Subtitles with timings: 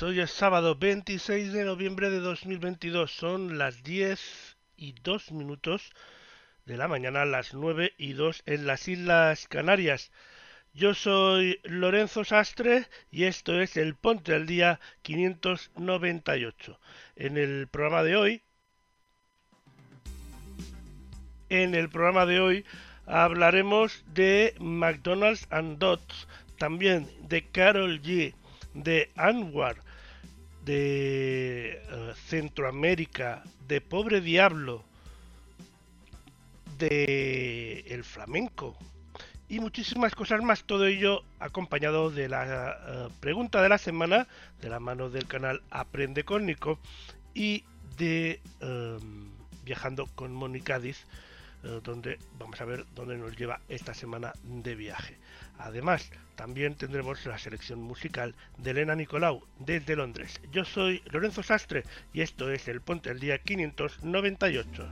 [0.00, 5.90] Hoy es sábado 26 de noviembre de 2022, son las 10 y 2 minutos
[6.66, 10.12] de la mañana, las 9 y 2 en las Islas Canarias.
[10.72, 16.78] Yo soy Lorenzo Sastre y esto es el Ponte al Día 598.
[17.16, 18.42] En el programa de hoy,
[21.48, 22.64] en el programa de hoy
[23.04, 28.32] hablaremos de McDonald's and Dots, también de Carol G,
[28.76, 29.76] de Anwar,
[30.64, 34.84] de eh, Centroamérica, de Pobre Diablo,
[36.78, 38.76] de el flamenco
[39.48, 40.64] y muchísimas cosas más.
[40.64, 44.26] Todo ello acompañado de la eh, pregunta de la semana
[44.60, 46.78] de la mano del canal Aprende con Nico
[47.34, 47.64] y
[47.96, 48.98] de eh,
[49.64, 51.06] Viajando con Moni Cádiz,
[51.64, 55.16] eh, donde vamos a ver dónde nos lleva esta semana de viaje.
[55.58, 60.40] Además, también tendremos la selección musical de Elena Nicolau desde Londres.
[60.52, 64.86] Yo soy Lorenzo Sastre y esto es el Ponte el Día 598.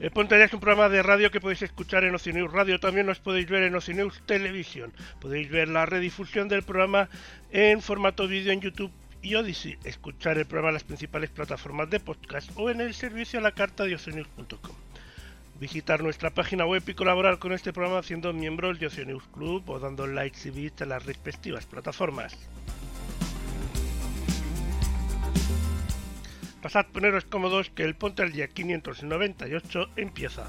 [0.00, 2.80] El Ponte es un programa de radio que podéis escuchar en Oceanews Radio.
[2.80, 4.94] También nos podéis ver en Oceanews Televisión.
[5.20, 7.10] Podéis ver la redifusión del programa
[7.50, 8.90] en formato vídeo en YouTube
[9.22, 9.78] y Odyssey.
[9.84, 13.52] Escuchar el programa en las principales plataformas de podcast o en el servicio a la
[13.52, 14.76] carta de oceanews.com.
[15.60, 19.78] Visitar nuestra página web y colaborar con este programa siendo miembros de Oceanews Club o
[19.78, 22.36] dando likes y bits a las respectivas plataformas.
[26.62, 30.46] Pasad poneros cómodos que el Ponte al Día 598 empieza.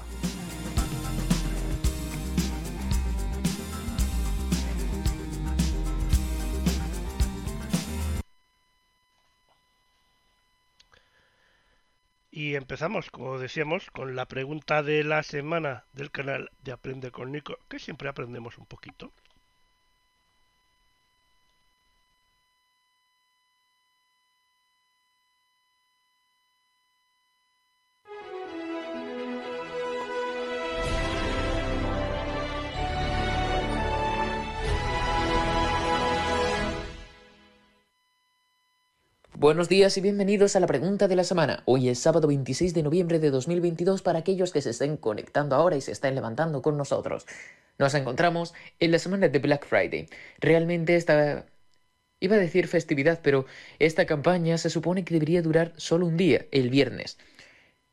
[12.34, 17.30] Y empezamos, como decíamos, con la pregunta de la semana del canal de Aprende con
[17.30, 19.12] Nico, que siempre aprendemos un poquito.
[39.42, 41.64] Buenos días y bienvenidos a la pregunta de la semana.
[41.64, 45.74] Hoy es sábado 26 de noviembre de 2022 para aquellos que se estén conectando ahora
[45.74, 47.26] y se estén levantando con nosotros.
[47.76, 50.06] Nos encontramos en la semana de Black Friday.
[50.38, 51.44] Realmente esta...
[52.20, 53.44] Iba a decir festividad, pero
[53.80, 57.18] esta campaña se supone que debería durar solo un día, el viernes.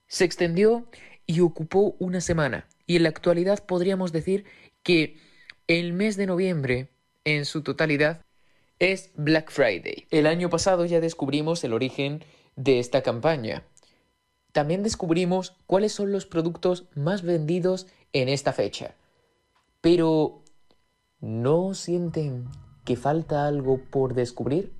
[0.05, 0.87] Se extendió
[1.25, 2.67] y ocupó una semana.
[2.85, 4.45] Y en la actualidad podríamos decir
[4.83, 5.17] que
[5.65, 6.89] el mes de noviembre,
[7.23, 8.23] en su totalidad,
[8.79, 10.07] es Black Friday.
[10.09, 12.23] El año pasado ya descubrimos el origen
[12.55, 13.63] de esta campaña.
[14.53, 18.95] También descubrimos cuáles son los productos más vendidos en esta fecha.
[19.81, 20.41] Pero,
[21.19, 22.47] ¿no sienten
[22.85, 24.73] que falta algo por descubrir?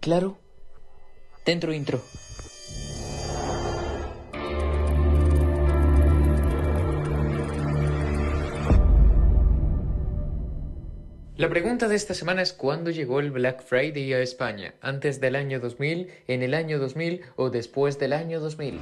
[0.00, 0.36] Claro.
[1.46, 2.02] Dentro intro.
[11.36, 14.74] La pregunta de esta semana es ¿cuándo llegó el Black Friday a España?
[14.80, 18.78] ¿Antes del año 2000, en el año 2000 o después del año 2000?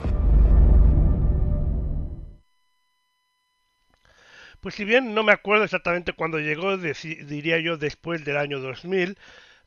[4.60, 9.16] Pues si bien no me acuerdo exactamente cuándo llegó, diría yo después del año 2000,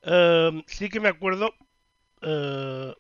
[0.04, 1.56] eh, sí que me acuerdo
[2.22, 2.94] eh,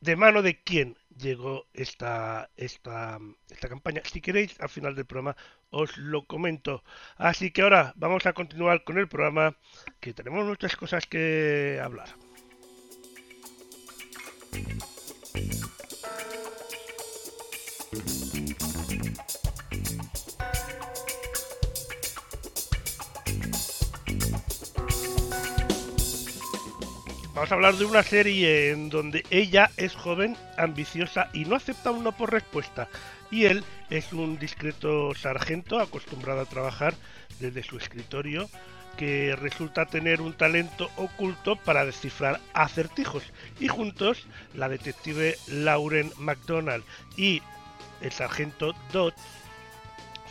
[0.00, 3.18] de mano de quién llegó esta, esta,
[3.50, 4.02] esta campaña.
[4.04, 5.36] Si queréis, al final del programa
[5.70, 6.82] os lo comento.
[7.16, 9.56] Así que ahora vamos a continuar con el programa,
[10.00, 12.08] que tenemos muchas cosas que hablar.
[27.42, 31.90] Vamos a hablar de una serie en donde ella es joven, ambiciosa y no acepta
[31.90, 32.88] un no por respuesta.
[33.32, 36.94] Y él es un discreto sargento acostumbrado a trabajar
[37.40, 38.48] desde su escritorio
[38.96, 43.24] que resulta tener un talento oculto para descifrar acertijos.
[43.58, 44.24] Y juntos,
[44.54, 46.84] la detective Lauren McDonald
[47.16, 47.42] y
[48.02, 49.14] el sargento Dodd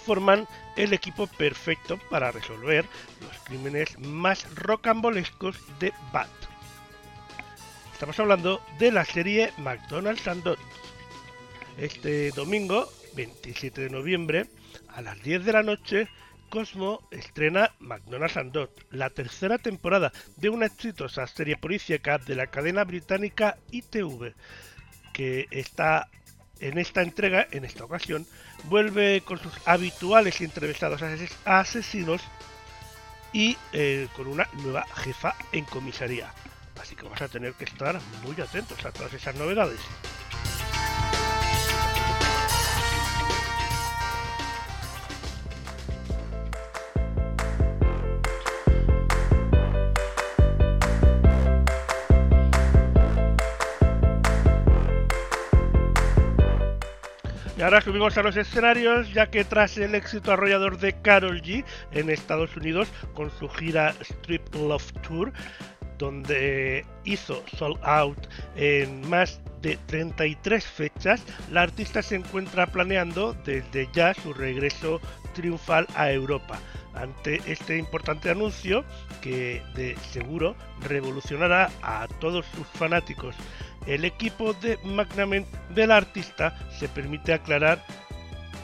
[0.06, 0.48] forman
[0.78, 2.86] el equipo perfecto para resolver
[3.20, 6.41] los crímenes más rocambolescos de Bat.
[8.02, 10.44] Estamos hablando de la serie McDonald's and.
[11.78, 14.48] Este domingo, 27 de noviembre,
[14.88, 16.08] a las 10 de la noche,
[16.50, 22.48] Cosmo estrena McDonald's and Dots, la tercera temporada de una exitosa serie policíaca de la
[22.48, 24.34] cadena británica ITV,
[25.14, 26.10] que está
[26.60, 28.26] en esta entrega, en esta ocasión,
[28.64, 31.04] vuelve con sus habituales y entrevistados
[31.46, 32.24] asesinos
[33.32, 36.34] y eh, con una nueva jefa en comisaría.
[36.82, 39.80] Así que vas a tener que estar muy atentos a todas esas novedades.
[57.56, 61.64] Y ahora subimos a los escenarios, ya que tras el éxito arrollador de Carol G
[61.92, 65.32] en Estados Unidos con su gira Strip Love Tour,
[66.02, 73.88] donde hizo Sold Out en más de 33 fechas, la artista se encuentra planeando desde
[73.94, 75.00] ya su regreso
[75.36, 76.60] triunfal a Europa.
[76.96, 78.84] Ante este importante anuncio,
[79.22, 83.36] que de seguro revolucionará a todos sus fanáticos,
[83.86, 87.86] el equipo de Magnament del artista se permite aclarar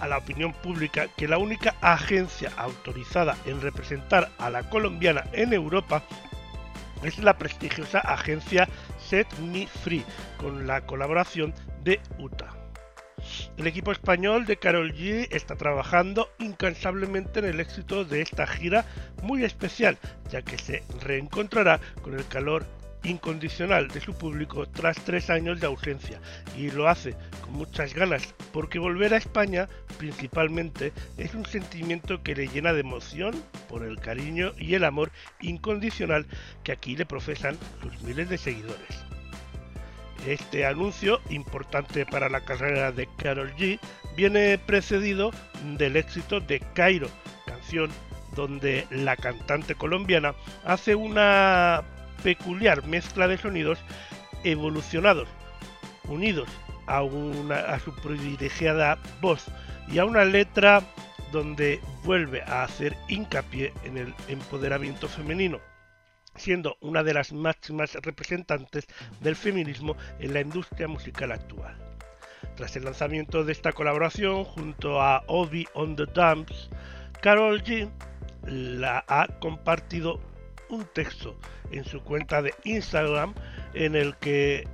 [0.01, 5.53] a la opinión pública que la única agencia autorizada en representar a la colombiana en
[5.53, 6.03] Europa
[7.03, 8.67] es la prestigiosa agencia
[8.99, 10.05] Set Me Free,
[10.37, 11.53] con la colaboración
[11.83, 12.53] de UTA.
[13.57, 18.85] El equipo español de Carol G está trabajando incansablemente en el éxito de esta gira
[19.23, 19.97] muy especial,
[20.29, 22.65] ya que se reencontrará con el calor
[23.07, 26.19] incondicional de su público tras tres años de ausencia
[26.57, 29.67] y lo hace con muchas ganas porque volver a España
[29.97, 33.33] principalmente es un sentimiento que le llena de emoción
[33.69, 35.11] por el cariño y el amor
[35.41, 36.25] incondicional
[36.63, 39.07] que aquí le profesan sus miles de seguidores.
[40.25, 43.79] Este anuncio, importante para la carrera de Carol G,
[44.15, 45.31] viene precedido
[45.77, 47.07] del éxito de Cairo,
[47.45, 47.89] canción
[48.35, 51.83] donde la cantante colombiana hace una
[52.23, 53.79] peculiar mezcla de sonidos
[54.43, 55.27] evolucionados,
[56.07, 56.49] unidos
[56.87, 59.45] a, una, a su privilegiada voz
[59.89, 60.83] y a una letra
[61.31, 65.59] donde vuelve a hacer hincapié en el empoderamiento femenino,
[66.35, 68.87] siendo una de las máximas representantes
[69.21, 71.77] del feminismo en la industria musical actual.
[72.55, 76.69] Tras el lanzamiento de esta colaboración junto a Obi on the Dumps,
[77.21, 77.89] Carol G
[78.43, 80.19] la ha compartido
[80.69, 81.37] un texto
[81.71, 83.33] en su cuenta de Instagram
[83.73, 84.67] en el que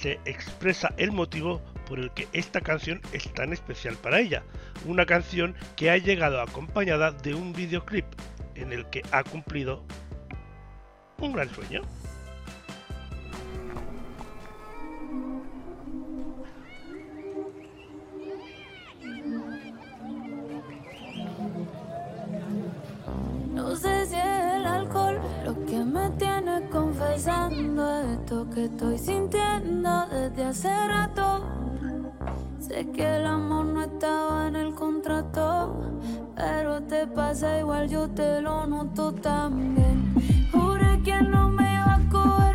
[0.00, 4.42] se expresa el motivo por el que esta canción es tan especial para ella.
[4.86, 8.06] Una canción que ha llegado acompañada de un videoclip
[8.54, 9.84] en el que ha cumplido
[11.18, 11.82] un gran sueño.
[25.84, 31.44] Me tiene confesando esto que estoy sintiendo desde hace rato.
[32.60, 35.74] Sé que el amor no estaba en el contrato,
[36.36, 40.14] pero te pasa igual, yo te lo noto también.
[40.52, 42.51] Juré que no me iba a coger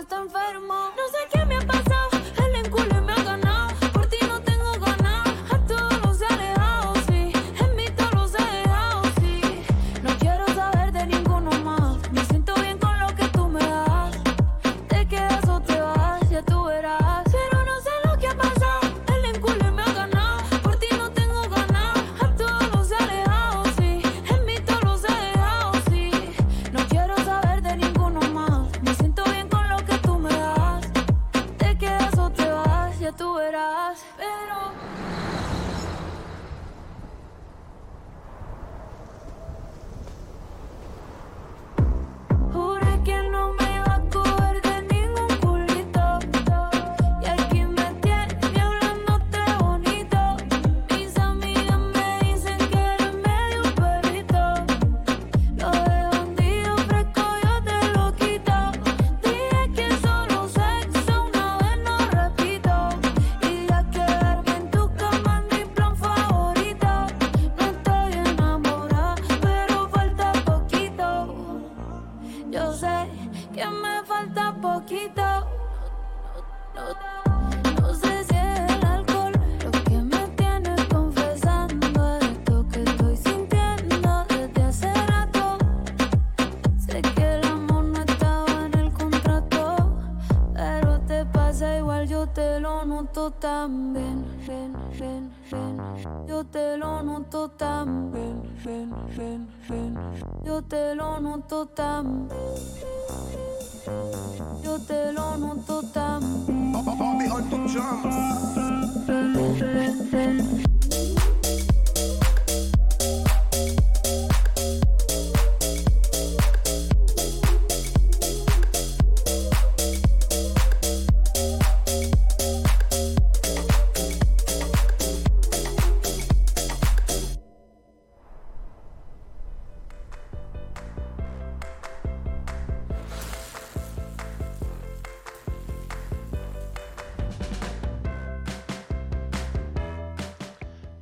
[0.00, 0.59] estamos tan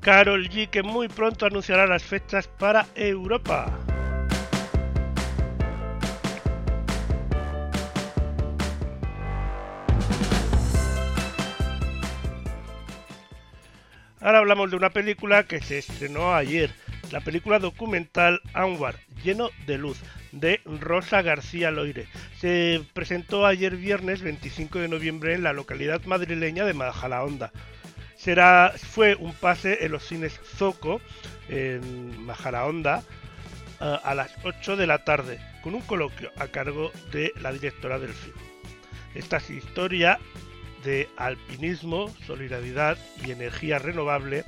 [0.08, 3.70] Carol G que muy pronto anunciará las fechas para Europa.
[14.22, 16.70] Ahora hablamos de una película que se estrenó ayer,
[17.12, 20.00] la película documental Anwar, lleno de luz,
[20.32, 22.08] de Rosa García Loire.
[22.38, 27.52] Se presentó ayer viernes 25 de noviembre en la localidad madrileña de Majadahonda.
[28.28, 31.00] Será, fue un pase en los cines Zoco,
[31.49, 33.02] en Majadahonda,
[33.80, 37.99] a a las 8 de la tarde, con un coloquio a cargo de la directora
[37.99, 38.37] del film.
[39.14, 40.18] Esta es historia
[40.85, 44.44] de alpinismo, solidaridad y energía renovable,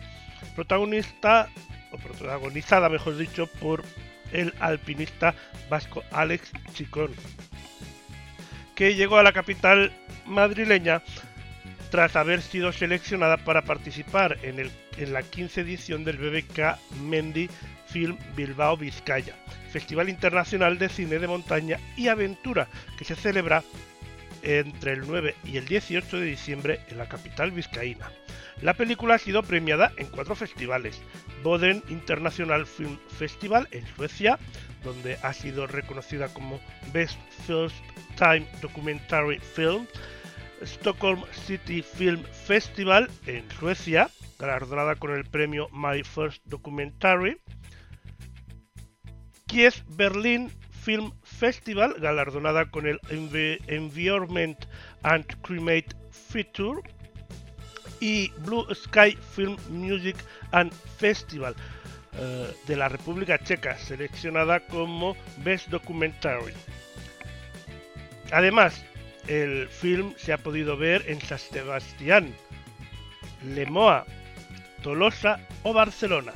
[0.54, 1.48] protagonista
[1.90, 3.82] o protagonizada, mejor dicho, por
[4.30, 5.34] el alpinista
[5.70, 7.14] vasco Alex Chicón,
[8.74, 9.90] que llegó a la capital
[10.26, 11.02] madrileña
[11.90, 17.48] tras haber sido seleccionada para participar en, el, en la 15 edición del BBK Mendy
[17.86, 19.34] Film Bilbao Vizcaya,
[19.70, 23.64] Festival Internacional de Cine de Montaña y Aventura, que se celebra
[24.42, 28.10] entre el 9 y el 18 de diciembre en la capital vizcaína.
[28.62, 31.00] La película ha sido premiada en cuatro festivales.
[31.42, 34.38] Boden International Film Festival en Suecia,
[34.84, 36.60] donde ha sido reconocida como
[36.92, 37.76] Best First
[38.16, 39.86] Time Documentary Film.
[40.62, 47.38] Stockholm City Film Festival en Suecia, galardonada con el premio My First Documentary.
[49.46, 54.58] Kiev Berlin Film Festival, galardonada con el Envi- Environment
[55.02, 56.80] and Climate Feature.
[58.00, 60.16] Y Blue Sky Film Music
[60.52, 61.54] and Festival
[62.14, 65.14] eh, de la República Checa, seleccionada como
[65.44, 66.54] Best Documentary.
[68.32, 68.82] Además,
[69.30, 72.34] el film se ha podido ver en San Sebastián,
[73.46, 74.04] Lemoa,
[74.82, 76.32] Tolosa o Barcelona.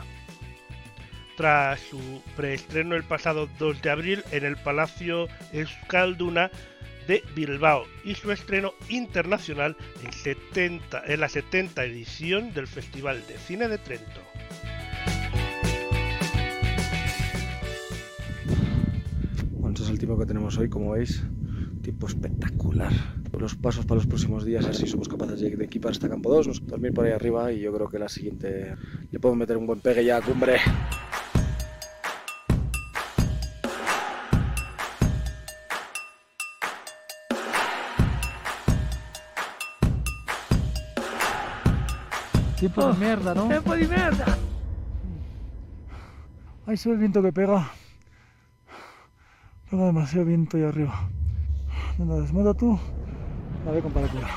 [1.36, 6.52] Tras su preestreno el pasado 2 de abril en el Palacio Euskalduna
[7.08, 13.36] de Bilbao y su estreno internacional en, 70 en la 70 edición del Festival de
[13.38, 14.20] Cine de Trento.
[19.50, 21.24] Bueno, es el tiempo que tenemos hoy, como veis.
[21.84, 22.92] Tiempo espectacular.
[23.38, 26.08] Los pasos para los próximos días, a ver si somos capaces de, de equipar hasta
[26.08, 28.74] campo 2, nos- dormir por ahí arriba y yo creo que la siguiente
[29.10, 30.56] le podemos meter un buen pegue ya a cumbre.
[42.58, 43.48] Tiempo de mierda, ¿no?
[43.48, 44.38] ¡Tiempo de mierda!
[46.66, 47.70] Ahí se ve el viento que pega.
[49.70, 51.08] Pega demasiado viento ahí arriba.
[51.98, 52.78] Venga, desmonta tú.
[53.66, 54.28] A ver, comparativa.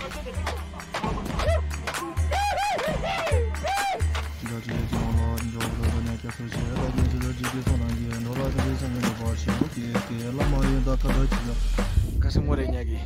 [12.20, 12.98] Casi muere Iñaki.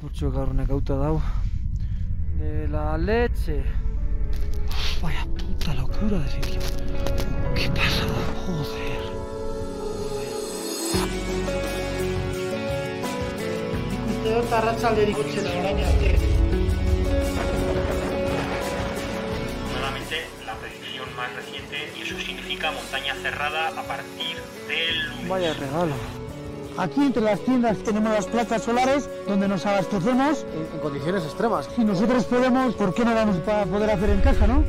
[0.00, 1.22] Por chocar una cauta dado.
[2.38, 3.64] De la leche.
[5.02, 6.60] Vaya puta locura de sitio.
[7.54, 8.06] ¿Qué pasa?
[8.46, 9.16] Joder.
[14.26, 16.18] Ikuste arratsalderik gutxera orain arte.
[19.72, 25.28] Nuevamente la predicción más reciente y eso significa montaña cerrada a partir del lunes.
[25.28, 25.94] Vaya regalo.
[26.76, 30.44] Aquí entre las tiendas tenemos las placas solares donde nos abastecemos.
[30.52, 31.68] En, en condiciones extremas.
[31.76, 34.64] Si nosotros podemos, ¿por qué no vamos a poder hacer en casa, no?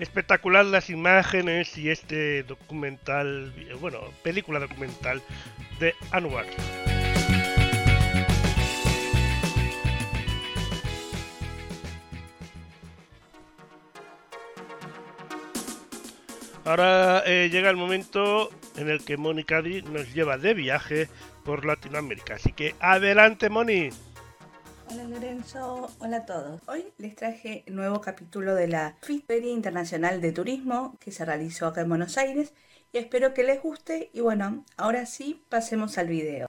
[0.00, 5.20] Espectacular las imágenes y este documental, bueno, película documental
[5.78, 6.46] de Anwar.
[16.64, 21.08] Ahora eh, llega el momento en el que Mónica Di nos lleva de viaje
[21.44, 22.36] por Latinoamérica.
[22.36, 23.90] Así que adelante, Moni.
[24.92, 26.60] Hola Lorenzo, hola a todos.
[26.66, 31.68] Hoy les traje el nuevo capítulo de la Feria Internacional de Turismo que se realizó
[31.68, 32.52] acá en Buenos Aires
[32.92, 36.48] y espero que les guste y bueno, ahora sí pasemos al video.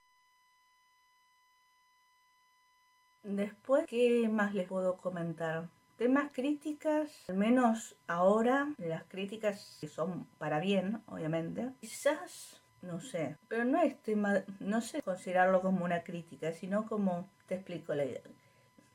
[3.21, 5.67] Después, ¿qué más les puedo comentar?
[5.99, 11.69] Temas críticas, al menos ahora, las críticas que son para bien, obviamente.
[11.79, 17.29] Quizás no sé, pero no es tema, no sé considerarlo como una crítica, sino como
[17.51, 18.21] te explico la idea.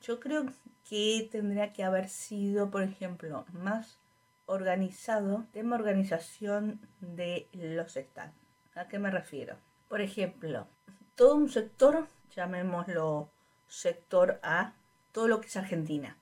[0.01, 0.47] Yo creo
[0.89, 3.99] que tendría que haber sido, por ejemplo, más
[4.47, 8.33] organizado, tema organización de los stands.
[8.73, 9.57] ¿A qué me refiero?
[9.87, 10.67] Por ejemplo,
[11.13, 13.29] todo un sector, llamémoslo
[13.67, 14.73] sector A,
[15.11, 16.17] todo lo que es Argentina,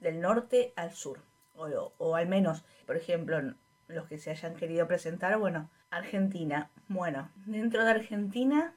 [0.00, 1.22] del norte al sur,
[1.54, 3.40] o, o al menos, por ejemplo,
[3.88, 6.70] los que se hayan querido presentar, bueno, Argentina.
[6.88, 8.74] Bueno, dentro de Argentina,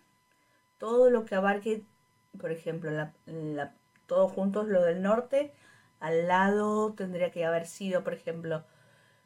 [0.77, 1.83] todo lo que abarque,
[2.39, 3.73] por ejemplo, la, la,
[4.07, 5.53] todos juntos lo del norte,
[5.99, 8.63] al lado tendría que haber sido, por ejemplo,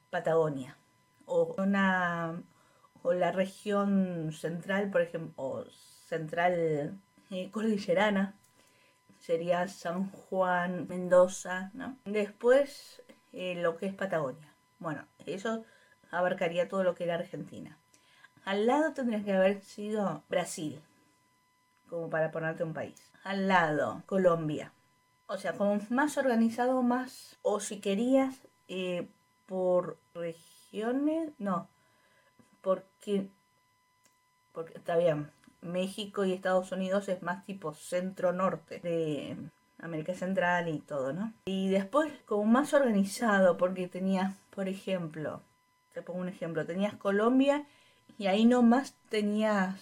[0.10, 0.78] Patagonia.
[1.26, 2.42] O una
[3.04, 5.66] o la región central, por ejemplo, o
[6.08, 7.00] central
[7.32, 8.36] eh, cordillerana,
[9.20, 11.98] sería San Juan, Mendoza, ¿no?
[12.06, 13.02] Después
[13.34, 14.54] eh, lo que es Patagonia.
[14.80, 15.66] Bueno, eso
[16.12, 17.78] abarcaría todo lo que era Argentina.
[18.46, 20.82] Al lado tendría que haber sido Brasil,
[21.90, 23.12] como para ponerte un país.
[23.24, 24.72] Al lado, Colombia.
[25.28, 29.08] O sea, como más organizado, más, o si querías, eh,
[29.46, 31.68] por regiones, no,
[32.62, 33.30] porque,
[34.54, 39.38] porque está bien, México y Estados Unidos es más tipo centro-norte de
[39.80, 41.34] América Central y todo, ¿no?
[41.46, 45.42] Y después, como más organizado, porque tenía, por ejemplo,
[45.94, 47.66] te pongo un ejemplo, tenías Colombia
[48.18, 49.76] y ahí nomás tenías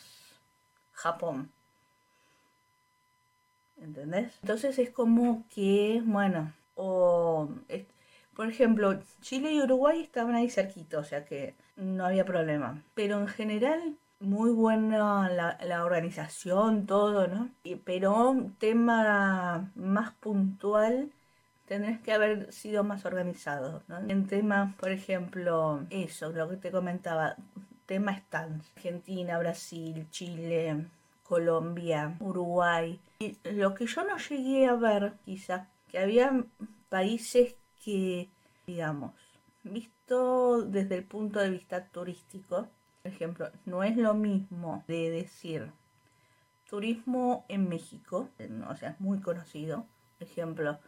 [0.93, 1.51] Japón.
[3.85, 4.33] ¿Entendés?
[4.41, 7.49] Entonces es como que, bueno, o
[8.35, 12.81] por ejemplo, Chile y Uruguay estaban ahí cerquita, o sea que no había problema.
[12.93, 17.49] Pero en general, muy buena la, la organización, todo, ¿no?
[17.63, 21.11] Y, pero un tema más puntual
[21.67, 23.99] tendrás que haber sido más organizado, ¿no?
[24.09, 27.35] En temas, por ejemplo, eso, lo que te comentaba,
[27.85, 30.87] tema stands, Argentina, Brasil, Chile,
[31.27, 32.99] Colombia, Uruguay.
[33.19, 36.45] Y lo que yo no llegué a ver, quizás, que había
[36.89, 38.29] países que,
[38.67, 39.11] digamos,
[39.63, 42.67] visto desde el punto de vista turístico,
[43.01, 45.71] por ejemplo, no es lo mismo de decir
[46.69, 48.29] turismo en México,
[48.67, 49.85] o sea, es muy conocido,
[50.17, 50.79] por ejemplo,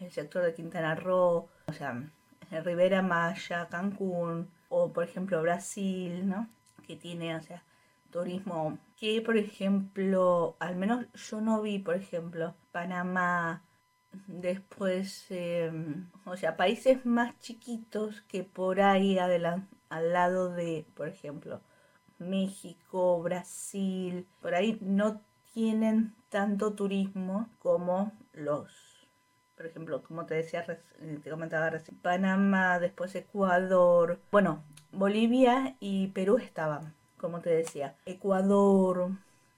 [0.00, 2.02] el sector de Quintana Roo, o sea,
[2.50, 6.48] Rivera Maya, Cancún, o por ejemplo Brasil, ¿no?
[6.86, 7.62] Que tiene, o sea,
[8.10, 13.64] turismo que, por ejemplo, al menos yo no vi, por ejemplo, Panamá,
[14.26, 15.72] después, eh,
[16.26, 21.62] o sea, países más chiquitos que por ahí al lado de, por ejemplo,
[22.18, 25.22] México, Brasil, por ahí no
[25.54, 28.90] tienen tanto turismo como los
[29.56, 36.38] por ejemplo, como te decía, te comentaba recién, Panamá, después Ecuador, bueno, Bolivia y Perú
[36.38, 39.10] estaban, como te decía, Ecuador,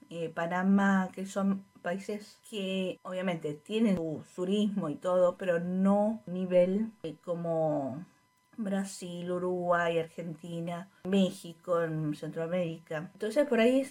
[0.09, 6.91] eh, Panamá, que son países que obviamente tienen su turismo y todo, pero no nivel
[7.03, 8.05] eh, como
[8.57, 13.09] Brasil, Uruguay, Argentina, México, en Centroamérica.
[13.13, 13.89] Entonces por ahí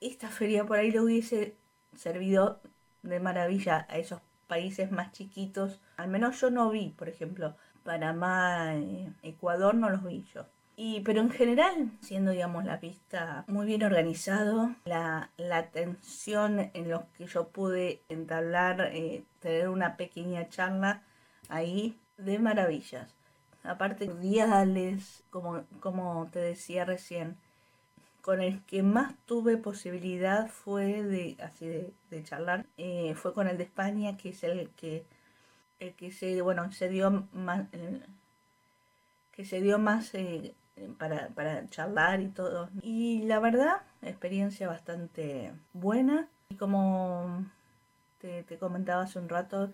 [0.00, 1.56] esta feria por ahí le hubiese
[1.94, 2.60] servido
[3.02, 5.80] de maravilla a esos países más chiquitos.
[5.96, 10.46] Al menos yo no vi, por ejemplo, Panamá, eh, Ecuador no los vi yo.
[10.76, 16.88] Y, pero en general, siendo digamos la pista muy bien organizado, la, la atención en
[16.88, 21.02] los que yo pude entablar, eh, tener una pequeña charla
[21.48, 23.14] ahí de maravillas.
[23.64, 27.36] Aparte, cordiales, como, como te decía recién,
[28.22, 33.58] con el que más tuve posibilidad fue de así de, charlar eh, fue con el
[33.58, 35.04] de España que es el que
[35.80, 37.66] el que se bueno se dio más
[39.32, 40.54] que se dio más eh,
[40.98, 47.46] para, para, charlar y todo y la verdad experiencia bastante buena y como
[48.20, 49.70] te, comentaba hace un rato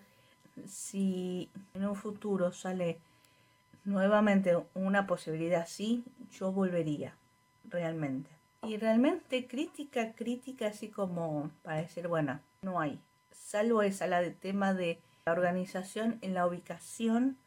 [0.65, 2.99] si en un futuro sale
[3.85, 7.15] nuevamente una posibilidad así yo volvería
[7.69, 12.99] realmente y realmente crítica, crítica, así como para decir, bueno, no hay.
[13.31, 17.37] Salvo esa, la de tema de la organización en la ubicación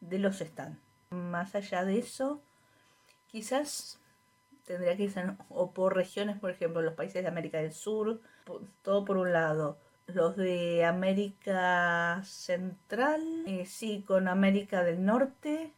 [0.00, 0.78] de los stands.
[1.10, 2.40] Más allá de eso,
[3.30, 3.98] quizás
[4.64, 8.20] tendría que ser o por regiones, por ejemplo, los países de América del Sur,
[8.82, 9.78] todo por un lado.
[10.06, 15.72] Los de América Central, eh, sí, con América del Norte.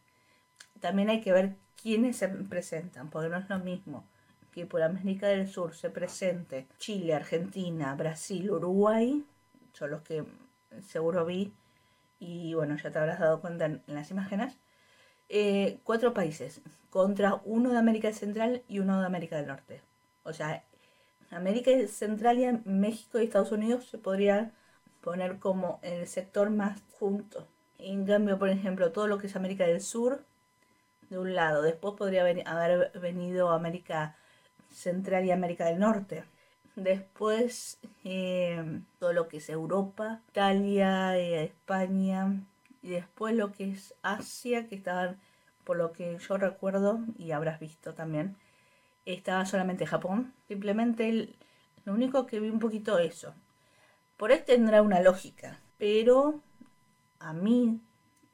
[0.81, 4.07] También hay que ver quiénes se presentan, porque no es lo mismo
[4.53, 9.25] que por América del Sur se presente Chile, Argentina, Brasil, Uruguay,
[9.73, 10.25] son los que
[10.87, 11.53] seguro vi
[12.21, 14.57] y bueno, ya te habrás dado cuenta en, las imágenes,
[15.29, 19.81] eh, cuatro países contra uno de América Central y uno de América del Norte.
[20.25, 20.65] O sea,
[21.31, 24.53] América Central y México y Estados Unidos se podría
[25.01, 27.47] poner como el sector más junto.
[27.79, 30.25] En cambio, por ejemplo, todo lo que es América del Sur,
[31.11, 34.17] de un lado, después podría haber venido América
[34.71, 36.25] Central y América del Norte.
[36.77, 42.43] Después eh, todo lo que es Europa, Italia, eh, España
[42.83, 45.21] y después lo que es Asia, que estaban,
[45.65, 48.37] por lo que yo recuerdo y habrás visto también,
[49.07, 50.33] estaba solamente Japón.
[50.49, 51.35] Simplemente
[51.85, 53.35] lo único que vi un poquito eso.
[54.17, 56.41] Por ahí tendrá una lógica, pero
[57.19, 57.81] a mí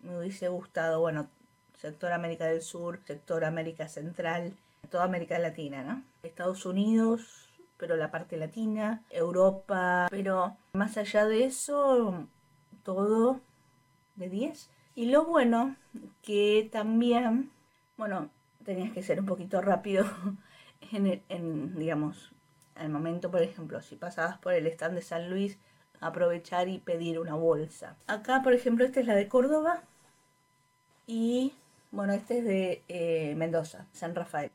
[0.03, 1.29] me hubiese gustado, bueno,
[1.75, 4.55] sector América del Sur, sector América Central,
[4.91, 6.03] toda América Latina, ¿no?
[6.23, 12.27] Estados Unidos, pero la parte latina, Europa, pero más allá de eso,
[12.83, 13.41] todo
[14.19, 14.71] de 10.
[14.95, 15.77] Y lo bueno
[16.23, 17.51] que también,
[17.97, 18.31] bueno,
[18.65, 20.05] tenías que ser un poquito rápido
[20.93, 22.33] en, en digamos,
[22.75, 25.59] al momento, por ejemplo, si pasabas por el stand de San Luis,
[26.01, 27.97] aprovechar y pedir una bolsa.
[28.07, 29.83] Acá, por ejemplo, esta es la de Córdoba
[31.07, 31.55] y,
[31.91, 34.51] bueno, este es de eh, Mendoza, San Rafael.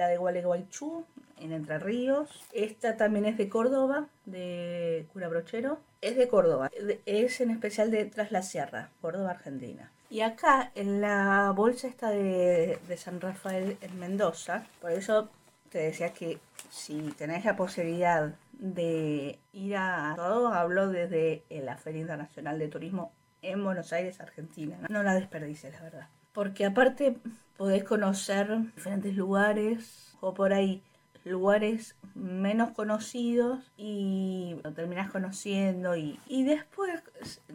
[0.00, 1.04] La de Gualeguaychú,
[1.38, 2.28] en Entre Ríos.
[2.52, 5.78] Esta también es de Córdoba, de Cura Brochero.
[6.00, 6.70] Es de Córdoba,
[7.04, 9.92] es en especial de Tras la Sierra, Córdoba, Argentina.
[10.08, 15.28] Y acá en la bolsa está de, de San Rafael en Mendoza, por eso
[15.68, 16.38] te decía que
[16.70, 23.12] si tenés la posibilidad de ir a todo, hablo desde la Feria Internacional de Turismo
[23.42, 24.78] en Buenos Aires, Argentina.
[24.88, 26.08] No, la desperdices, la verdad.
[26.32, 27.18] Porque aparte
[27.60, 28.46] podés conocer
[28.76, 30.82] diferentes lugares o por ahí
[31.24, 37.02] lugares menos conocidos y lo terminas conociendo y, y después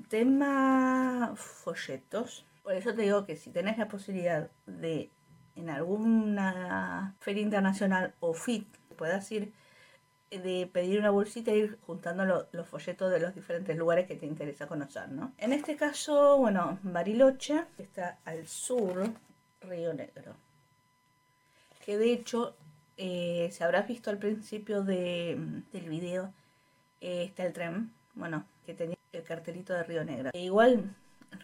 [0.10, 2.46] tema folletos.
[2.64, 5.10] Por eso te digo que si tenés la posibilidad de
[5.56, 9.54] en alguna feria internacional o FIT puedas ir
[10.32, 14.16] de pedir una bolsita e ir juntando lo- los folletos de los diferentes lugares que
[14.16, 15.34] te interesa conocer, ¿no?
[15.38, 19.10] En este caso, bueno, Bariloche, que está al sur,
[19.66, 20.36] Río Negro.
[21.86, 22.56] Que de hecho,
[22.98, 25.38] eh, si habrás visto al principio de,
[25.72, 26.34] del video,
[27.02, 30.32] eh, está el tren, bueno, que tenía el cartelito de Río Negro.
[30.34, 30.96] E igual,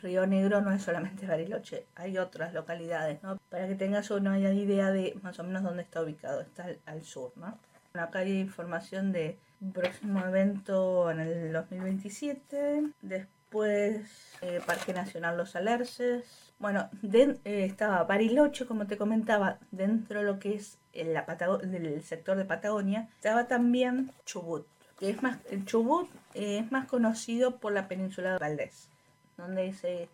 [0.01, 3.37] Río Negro no es solamente Bariloche, hay otras localidades, ¿no?
[3.49, 7.33] Para que tengas una idea de más o menos dónde está ubicado, está al, sur,
[7.35, 7.57] ¿no?
[7.93, 15.55] Acá hay información de un próximo evento en el 2027, después eh, Parque Nacional Los
[15.55, 16.50] Alerces.
[16.61, 21.19] Bueno, eh, estaba Bariloche, como te comentaba, dentro de lo que es el,
[21.63, 24.67] del sector de Patagonia, estaba también Chubut,
[24.99, 28.89] que es más, el Chubut eh, es más conocido por la península de Valdés,
[29.37, 30.07] donde se,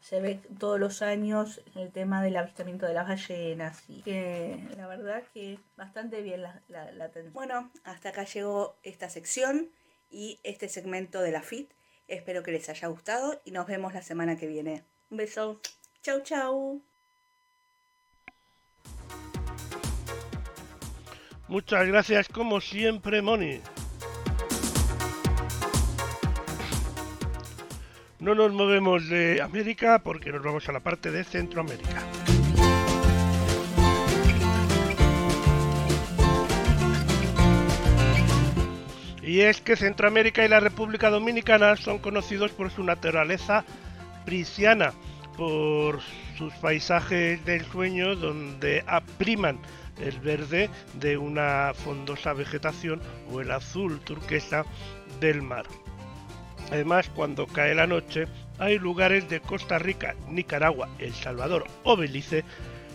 [0.00, 4.86] se ve todos los años el tema del avistamiento de las ballenas y que la
[4.86, 7.34] verdad que bastante bien la, la atención.
[7.34, 9.68] Bueno, hasta acá llegó esta sección
[10.10, 11.70] y este segmento de la FIT.
[12.08, 14.82] Espero que les haya gustado y nos vemos la semana que viene.
[15.10, 15.60] Un beso.
[16.02, 16.82] Chau, chau.
[21.48, 23.60] Muchas gracias como siempre, Moni.
[28.18, 32.02] No nos movemos de América porque nos vamos a la parte de Centroamérica.
[39.22, 43.64] Y es que Centroamérica y la República Dominicana son conocidos por su naturaleza
[44.24, 44.92] prisiana,
[45.40, 46.00] por
[46.36, 49.58] sus paisajes del sueño donde apriman
[49.98, 53.00] el verde de una fondosa vegetación
[53.32, 54.66] o el azul turquesa
[55.18, 55.64] del mar.
[56.70, 58.26] Además, cuando cae la noche,
[58.58, 62.44] hay lugares de Costa Rica, Nicaragua, El Salvador o Belice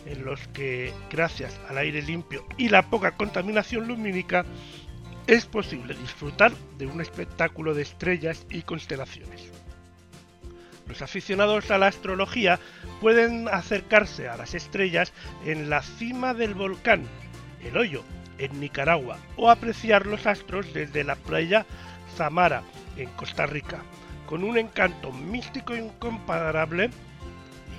[0.06, 4.46] en los que, gracias al aire limpio y la poca contaminación lumínica,
[5.26, 9.65] es posible disfrutar de un espectáculo de estrellas y constelaciones.
[10.88, 12.60] Los aficionados a la astrología
[13.02, 15.14] pueden acercarse a las estrellas
[15.46, 17.04] en la cima del volcán,
[17.64, 18.04] el Hoyo,
[18.38, 21.66] en Nicaragua, o apreciar los astros desde la playa
[22.16, 22.64] Samara,
[22.98, 23.82] en Costa Rica,
[24.26, 26.90] con un encanto místico incomparable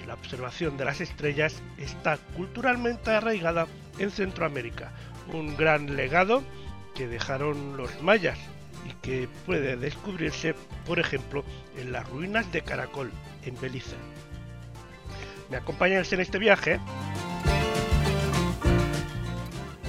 [0.03, 3.67] y la observación de las estrellas está culturalmente arraigada
[3.99, 4.93] en Centroamérica,
[5.33, 6.43] un gran legado
[6.95, 8.39] que dejaron los mayas
[8.87, 10.55] y que puede descubrirse,
[10.87, 11.45] por ejemplo,
[11.79, 13.11] en las ruinas de Caracol,
[13.45, 13.97] en Belice.
[15.51, 16.81] ¿Me acompañas en este viaje?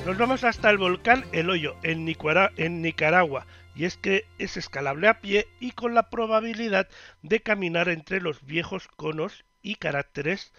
[0.06, 4.56] Nos vamos hasta el volcán El Hoyo, en, Nicara- en Nicaragua, y es que es
[4.56, 6.88] escalable a pie y con la probabilidad
[7.24, 10.54] de caminar entre los viejos conos y caracteres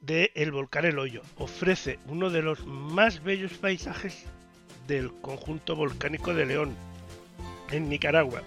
[0.00, 1.22] del volcán El Hoyo.
[1.36, 4.24] Ofrece uno de los más bellos paisajes
[4.88, 6.76] del conjunto volcánico de León,
[7.70, 8.42] en Nicaragua.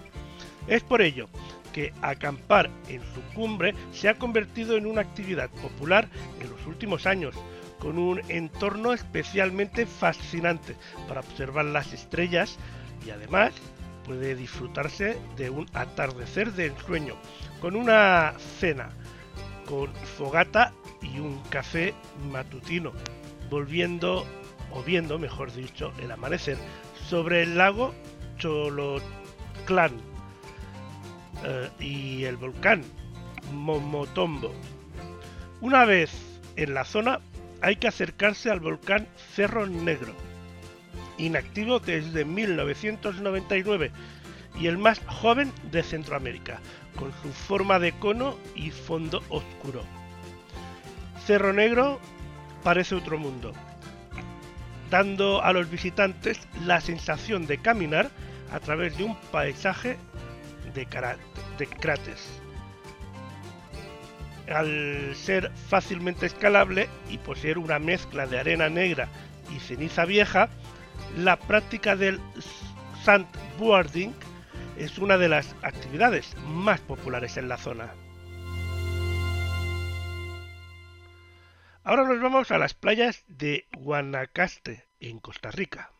[0.66, 1.28] Es por ello
[1.72, 6.08] que acampar en su cumbre se ha convertido en una actividad popular
[6.40, 7.34] en los últimos años,
[7.78, 10.76] con un entorno especialmente fascinante
[11.08, 12.58] para observar las estrellas
[13.06, 13.52] y además
[14.04, 17.14] puede disfrutarse de un atardecer de ensueño,
[17.60, 18.90] con una cena,
[19.66, 21.94] con fogata y un café
[22.30, 22.92] matutino,
[23.48, 24.26] volviendo
[24.72, 26.56] o viendo, mejor dicho, el amanecer
[27.08, 27.94] sobre el lago
[28.40, 29.92] Choloclán
[31.44, 32.82] eh, y el volcán
[33.52, 34.52] Momotombo.
[35.60, 36.10] Una vez
[36.56, 37.20] en la zona
[37.62, 40.14] hay que acercarse al volcán Cerro Negro,
[41.18, 43.92] inactivo desde 1999
[44.58, 46.60] y el más joven de Centroamérica,
[46.96, 49.82] con su forma de cono y fondo oscuro.
[51.26, 52.00] Cerro Negro
[52.64, 53.52] parece otro mundo,
[54.90, 58.10] dando a los visitantes la sensación de caminar
[58.52, 59.96] a través de un paisaje
[60.74, 62.42] de, cráteres.
[64.48, 69.08] Al ser fácilmente escalable y poseer una mezcla de arena negra
[69.54, 70.48] y ceniza vieja,
[71.16, 72.20] la práctica del
[73.04, 74.12] sandboarding
[74.76, 77.92] es una de las actividades más populares en la zona.
[81.82, 85.90] Ahora nos vamos a las playas de Guanacaste, en Costa Rica.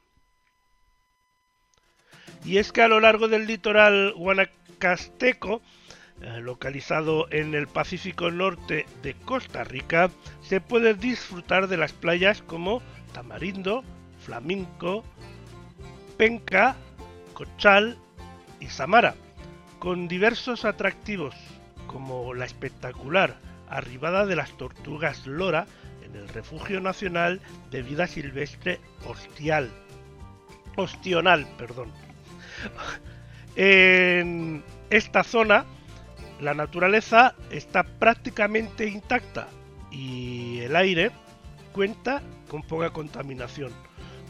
[2.45, 5.61] Y es que a lo largo del litoral guanacasteco,
[6.23, 10.11] eh, localizado en el Pacífico Norte de Costa Rica,
[10.43, 13.85] se puede disfrutar de las playas como Tamarindo,
[14.25, 15.05] Flamenco,
[16.17, 16.77] Penca,
[17.35, 17.97] Cochal
[18.59, 19.15] y Samara,
[19.79, 21.35] con diversos atractivos
[21.87, 23.37] como la espectacular
[23.69, 25.67] arribada de las tortugas lora
[26.05, 29.71] en el Refugio Nacional de Vida Silvestre Ostial.
[30.77, 31.93] Ostional, perdón.
[33.57, 35.67] En esta zona
[36.41, 39.49] la naturaleza está prácticamente intacta
[39.91, 41.11] y el aire
[41.73, 43.73] cuenta con poca contaminación,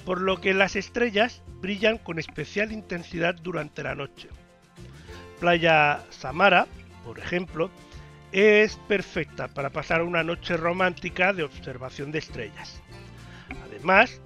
[0.05, 4.29] por lo que las estrellas brillan con especial intensidad durante la noche.
[5.39, 6.67] Playa Samara,
[7.05, 7.71] por ejemplo,
[8.33, 12.83] es perfecta para pasar una noche romántica de observación de estrellas.
[13.67, 14.21] Además,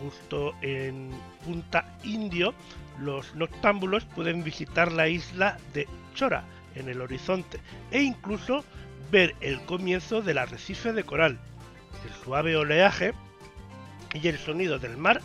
[0.00, 1.10] justo en
[1.44, 2.54] Punta Indio,
[2.98, 8.64] los noctámbulos pueden visitar la isla de Chora en el horizonte e incluso
[9.10, 11.38] ver el comienzo del arrecife de coral.
[12.06, 13.12] El suave oleaje
[14.14, 15.20] y el sonido del mar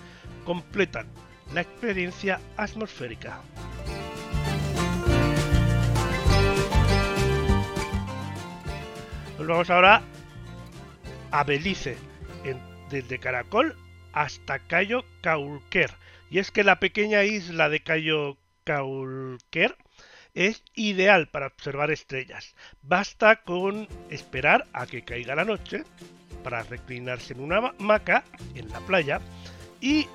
[0.45, 1.08] completan
[1.53, 3.41] la experiencia atmosférica.
[9.38, 10.01] Nos vamos ahora
[11.32, 11.97] a Belice,
[12.89, 13.75] desde Caracol
[14.13, 15.91] hasta Cayo Caulquer.
[16.30, 19.78] Y es que la pequeña isla de Cayo Caulquer
[20.34, 22.56] es ideal para observar estrellas.
[22.84, 25.84] Basta con esperar a que caiga la noche
[26.44, 28.24] para reclinarse en una hamaca
[28.56, 29.20] en la playa
[29.82, 30.08] y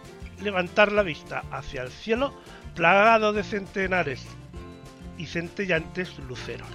[0.42, 2.35] levantar la vista hacia el cielo
[2.75, 4.25] plagado de centenares
[5.18, 6.68] y centellantes luceros.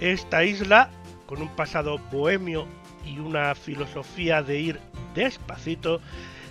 [0.00, 0.90] Esta isla,
[1.26, 2.66] con un pasado bohemio
[3.04, 4.80] y una filosofía de ir
[5.14, 6.00] despacito,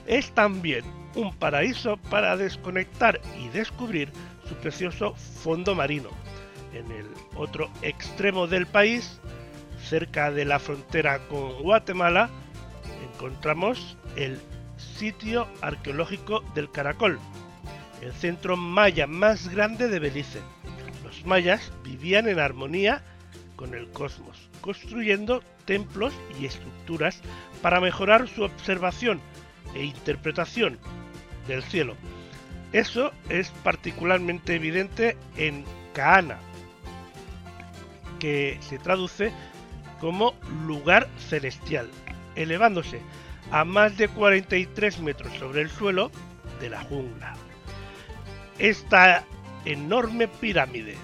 [0.05, 4.11] es también un paraíso para desconectar y descubrir
[4.47, 6.09] su precioso fondo marino.
[6.73, 9.19] En el otro extremo del país,
[9.83, 12.29] cerca de la frontera con Guatemala,
[13.13, 14.39] encontramos el
[14.77, 17.19] sitio arqueológico del Caracol,
[18.01, 20.39] el centro maya más grande de Belice.
[21.03, 23.03] Los mayas vivían en armonía
[23.55, 27.21] con el cosmos, construyendo templos y estructuras
[27.61, 29.21] para mejorar su observación
[29.75, 30.77] e interpretación
[31.47, 31.95] del cielo.
[32.73, 36.39] Eso es particularmente evidente en Kaana,
[38.19, 39.31] que se traduce
[39.99, 40.33] como
[40.65, 41.89] lugar celestial,
[42.35, 43.01] elevándose
[43.51, 46.11] a más de 43 metros sobre el suelo
[46.59, 47.33] de la jungla.
[48.57, 49.25] Esta
[49.65, 50.95] enorme pirámide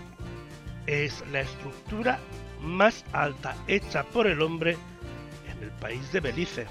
[0.85, 2.19] es la estructura
[2.61, 4.77] más alta hecha por el hombre
[5.51, 6.65] en el país de Belice.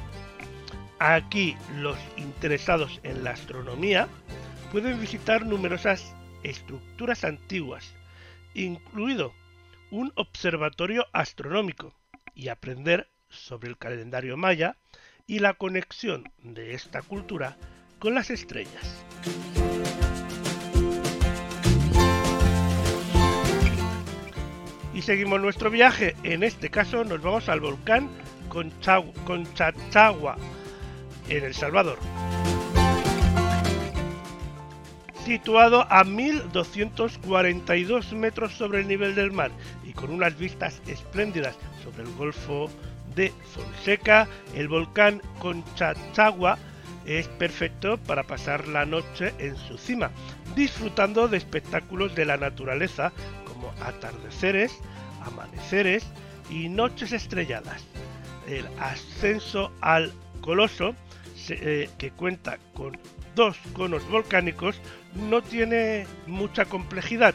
[0.98, 4.08] Aquí los interesados en la astronomía
[4.72, 7.94] pueden visitar numerosas estructuras antiguas,
[8.54, 9.32] incluido
[9.90, 11.94] un observatorio astronómico,
[12.36, 14.76] y aprender sobre el calendario maya
[15.26, 17.56] y la conexión de esta cultura
[17.98, 19.04] con las estrellas.
[24.94, 26.14] Y seguimos nuestro viaje.
[26.22, 28.08] En este caso nos vamos al volcán
[28.48, 30.36] Conchachagua,
[31.28, 31.98] en El Salvador.
[35.24, 39.50] Situado a 1242 metros sobre el nivel del mar
[39.84, 42.70] y con unas vistas espléndidas sobre el Golfo
[43.16, 46.58] de Fonseca, el volcán Conchachagua
[47.06, 50.10] es perfecto para pasar la noche en su cima,
[50.54, 53.12] disfrutando de espectáculos de la naturaleza
[53.46, 54.78] como atardeceres,
[55.24, 56.04] amaneceres
[56.50, 57.84] y noches estrelladas.
[58.46, 60.94] El ascenso al Coloso,
[61.50, 62.98] eh, que cuenta con
[63.34, 64.80] dos conos volcánicos,
[65.14, 67.34] no tiene mucha complejidad.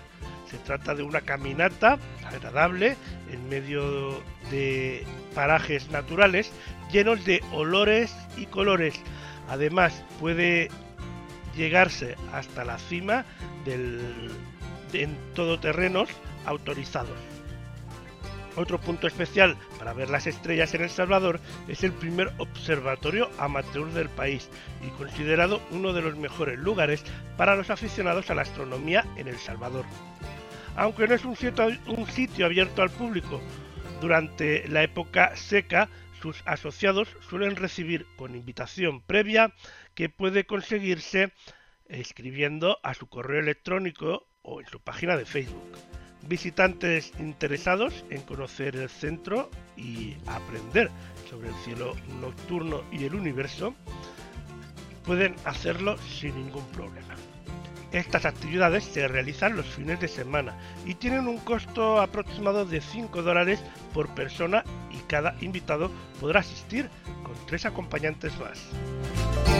[0.50, 2.98] Se trata de una caminata agradable
[3.32, 6.52] en medio de parajes naturales
[6.92, 9.00] llenos de olores y colores.
[9.48, 10.70] Además puede
[11.56, 13.26] llegarse hasta la cima
[13.66, 14.32] del,
[14.94, 16.10] en todoterrenos
[16.46, 17.31] autorizados.
[18.56, 23.88] Otro punto especial para ver las estrellas en El Salvador es el primer observatorio amateur
[23.94, 24.50] del país
[24.86, 27.04] y considerado uno de los mejores lugares
[27.38, 29.86] para los aficionados a la astronomía en El Salvador.
[30.76, 31.36] Aunque no es un
[32.08, 33.42] sitio, abierto al público,
[34.02, 35.90] durante la época seca
[36.22, 39.54] sus asociados suelen recibir con invitación previa
[39.96, 41.34] que puede conseguirse
[41.88, 45.91] escribiendo a su correo electrónico o en su página de Facebook.
[46.28, 50.90] Visitantes interesados en conocer el centro y aprender
[51.30, 53.74] sobre el cielo nocturno y el universo
[55.04, 57.16] pueden hacerlo sin ningún problema.
[57.92, 60.56] Estas actividades se realizan los fines de semana
[60.86, 63.62] y tienen un costo aproximado de 5 dólares
[63.94, 65.92] por persona y cada invitado
[66.22, 66.90] podrá asistir
[67.24, 69.51] con tres acompañantes más.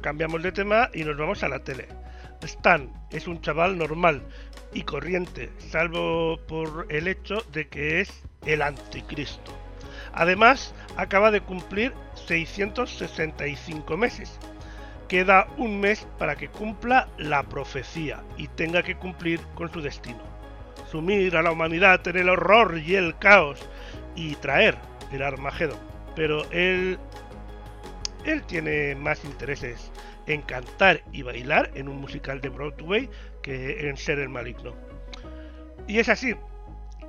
[0.00, 1.88] Cambiamos de tema y nos vamos a la tele.
[2.42, 4.22] Stan es un chaval normal
[4.72, 9.52] y corriente, salvo por el hecho de que es el anticristo.
[10.12, 11.92] Además, acaba de cumplir
[12.26, 14.38] 665 meses.
[15.08, 20.22] Queda un mes para que cumpla la profecía y tenga que cumplir con su destino.
[20.90, 23.60] Sumir a la humanidad en el horror y el caos
[24.14, 24.76] y traer
[25.12, 25.78] el Armagedón.
[26.14, 26.98] Pero él,
[28.26, 29.90] él tiene más intereses
[30.26, 33.08] en cantar y bailar en un musical de Broadway
[33.42, 34.74] que en ser el maligno.
[35.86, 36.34] Y es así,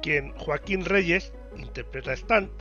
[0.02, 2.52] quien Joaquín Reyes interpreta a Stant,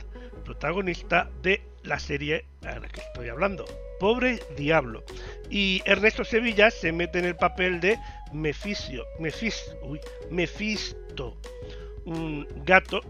[0.43, 3.65] protagonista de la serie a la que estoy hablando,
[3.99, 5.03] Pobre Diablo.
[5.49, 7.97] Y Ernesto Sevilla se mete en el papel de
[8.33, 9.99] Mefisio, Mefis, uy,
[10.31, 11.37] Mefisto,
[12.05, 13.01] un gato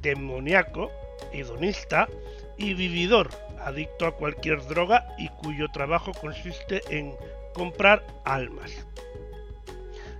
[0.00, 0.90] demoníaco,
[1.32, 2.08] hedonista
[2.56, 3.30] y vividor,
[3.64, 7.14] adicto a cualquier droga y cuyo trabajo consiste en
[7.54, 8.86] comprar almas.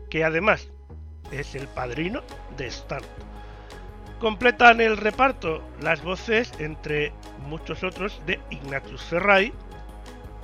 [0.09, 0.71] Que además
[1.31, 2.23] es el padrino
[2.57, 3.03] de Stan.
[4.19, 7.13] Completan el reparto las voces, entre
[7.49, 9.53] muchos otros, de Ignatius Ferray,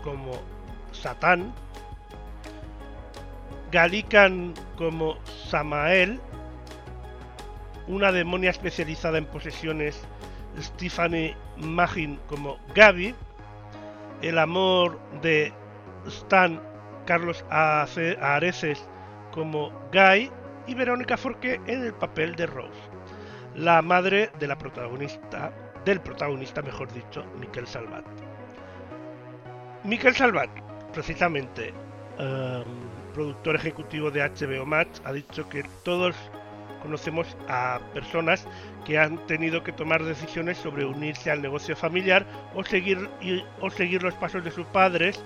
[0.02, 0.40] como
[0.92, 1.52] Satán,
[3.72, 5.16] Galican como
[5.50, 6.20] Samael,
[7.88, 10.00] una demonia especializada en posesiones,
[10.58, 13.14] Stephanie Magin como Gaby,
[14.22, 15.52] el amor de
[16.06, 16.60] Stan
[17.06, 18.86] Carlos Areces
[19.32, 20.30] como Guy.
[20.68, 22.72] Y Verónica Forqué en el papel de Rose,
[23.54, 25.52] la madre de la protagonista,
[25.84, 28.04] del protagonista, mejor dicho, Miquel Salvat.
[29.84, 30.50] Miquel Salvat,
[30.92, 31.72] precisamente,
[32.18, 32.64] um,
[33.14, 36.16] productor ejecutivo de HBO Max, ha dicho que todos
[36.82, 38.46] conocemos a personas
[38.84, 43.08] que han tenido que tomar decisiones sobre unirse al negocio familiar o seguir,
[43.60, 45.22] o seguir los pasos de sus padres.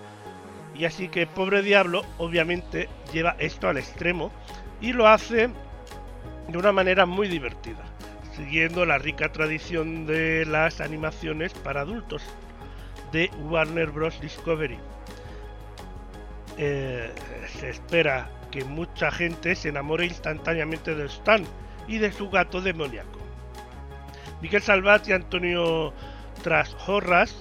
[0.75, 4.31] Y así que pobre diablo obviamente lleva esto al extremo
[4.81, 5.51] y lo hace
[6.49, 7.85] de una manera muy divertida,
[8.37, 12.23] siguiendo la rica tradición de las animaciones para adultos
[13.13, 14.21] de Warner Bros.
[14.21, 14.79] Discovery.
[16.63, 17.11] Eh,
[17.59, 21.43] se espera que mucha gente se enamore instantáneamente de Stan
[21.89, 23.19] y de su gato demoníaco.
[24.43, 25.95] Miguel Salvat y Antonio
[26.43, 27.35] Trasjorras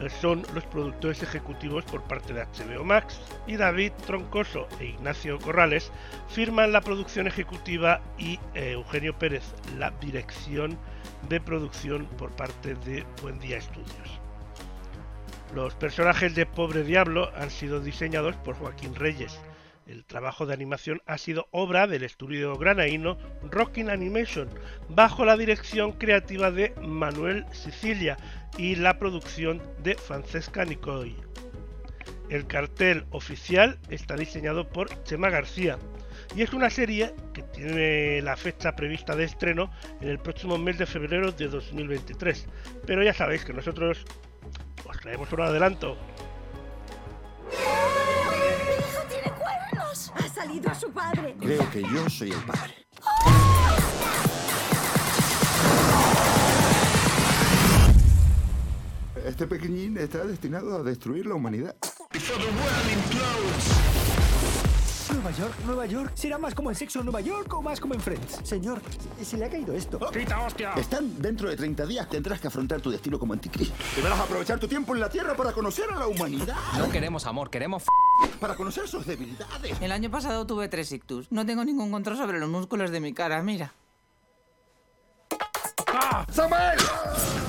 [0.00, 5.38] eh, son los productores ejecutivos por parte de HBO Max y David Troncoso e Ignacio
[5.38, 5.92] Corrales
[6.28, 9.44] firman la producción ejecutiva y eh, Eugenio Pérez
[9.78, 10.76] la dirección
[11.28, 14.17] de producción por parte de Buen Día Estudios.
[15.54, 19.40] Los personajes de Pobre Diablo han sido diseñados por Joaquín Reyes.
[19.86, 23.16] El trabajo de animación ha sido obra del estudio granaíno
[23.50, 24.50] Rocking Animation,
[24.90, 28.18] bajo la dirección creativa de Manuel Sicilia
[28.58, 31.16] y la producción de Francesca Nicoy.
[32.28, 35.78] El cartel oficial está diseñado por Chema García
[36.36, 39.70] y es una serie que tiene la fecha prevista de estreno
[40.02, 42.46] en el próximo mes de febrero de 2023.
[42.86, 44.04] Pero ya sabéis que nosotros
[44.88, 45.96] os traemos un adelanto.
[47.50, 47.56] ¡Mi
[48.84, 50.12] hijo tiene cuernos!
[50.14, 51.36] Ha salido a su padre.
[51.38, 52.74] Creo que yo soy el padre.
[59.24, 61.76] Este pequeñín está destinado a destruir la humanidad.
[65.18, 66.12] Nueva York, Nueva York.
[66.14, 68.38] ¿Será más como en Sexo en Nueva York o más como en Friends?
[68.44, 68.80] Señor,
[69.20, 69.98] se le ha caído esto.
[70.12, 70.74] ¡Quita, hostia!
[70.74, 72.08] Están dentro de 30 días.
[72.08, 73.74] Tendrás que afrontar tu destino como anticristo.
[73.96, 76.54] Deberás aprovechar tu tiempo en la Tierra para conocer a la humanidad.
[76.78, 77.82] No queremos amor, queremos
[78.38, 79.76] Para conocer sus debilidades.
[79.80, 81.26] El año pasado tuve tres ictus.
[81.32, 83.74] No tengo ningún control sobre los músculos de mi cara, mira.
[86.30, 86.78] ¡Samuel!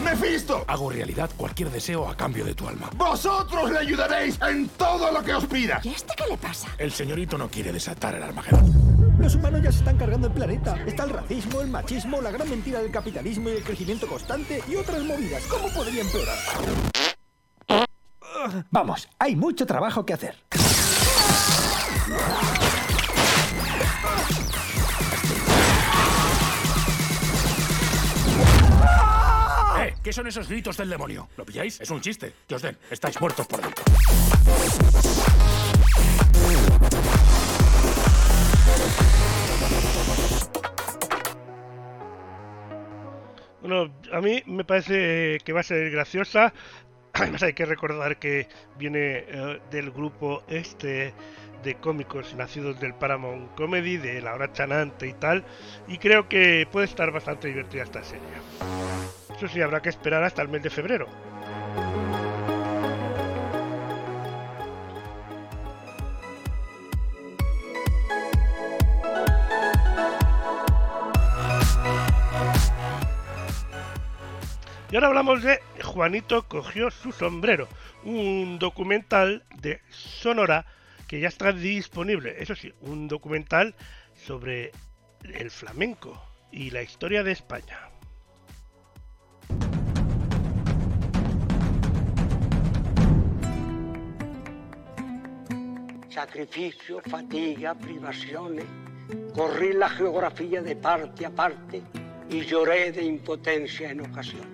[0.03, 0.63] ¡Mefisto!
[0.67, 2.89] Hago realidad cualquier deseo a cambio de tu alma.
[2.95, 5.79] ¡Vosotros le ayudaréis en todo lo que os pida!
[5.83, 6.67] ¿Y a este qué le pasa?
[6.77, 9.17] El señorito no quiere desatar el Armagedón.
[9.19, 10.77] Los humanos ya se están cargando el planeta.
[10.85, 14.75] Está el racismo, el machismo, la gran mentira del capitalismo y el crecimiento constante y
[14.75, 15.43] otras movidas.
[15.43, 16.37] ¿Cómo podría empeorar?
[18.71, 20.35] Vamos, hay mucho trabajo que hacer.
[30.09, 31.29] ¿Qué son esos gritos del demonio?
[31.37, 31.79] ¿Lo pilláis?
[31.79, 32.33] Es un chiste.
[32.47, 32.75] Que os den.
[32.89, 33.83] Estáis muertos por dentro.
[43.61, 46.53] Bueno, a mí me parece que va a ser graciosa.
[47.13, 48.47] Además hay que recordar que
[48.79, 51.13] viene eh, del grupo este
[51.61, 55.45] de cómicos nacidos del Paramount Comedy, de La Hora Chanante y tal.
[55.87, 59.18] Y creo que puede estar bastante divertida esta serie.
[59.39, 61.07] Eso sí, habrá que esperar hasta el mes de febrero.
[74.91, 77.69] Y ahora hablamos de Juanito cogió su sombrero,
[78.03, 80.65] un documental de Sonora
[81.07, 83.73] que ya está disponible, eso sí, un documental
[84.15, 84.73] sobre
[85.23, 86.21] el flamenco
[86.51, 87.88] y la historia de España.
[96.09, 98.65] Sacrificio, fatiga, privaciones.
[99.35, 101.83] Corrí la geografía de parte a parte
[102.29, 104.47] y lloré de impotencia en ocasión.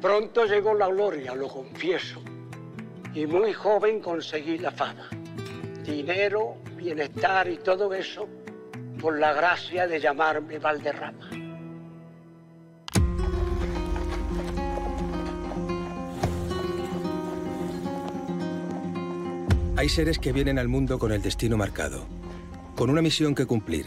[0.00, 2.22] Pronto llegó la gloria, lo confieso,
[3.14, 5.08] y muy joven conseguí la fama.
[5.82, 8.28] Dinero, bienestar y todo eso
[9.00, 11.45] por la gracia de llamarme Valderrama.
[19.78, 22.06] Hay seres que vienen al mundo con el destino marcado,
[22.76, 23.84] con una misión que cumplir,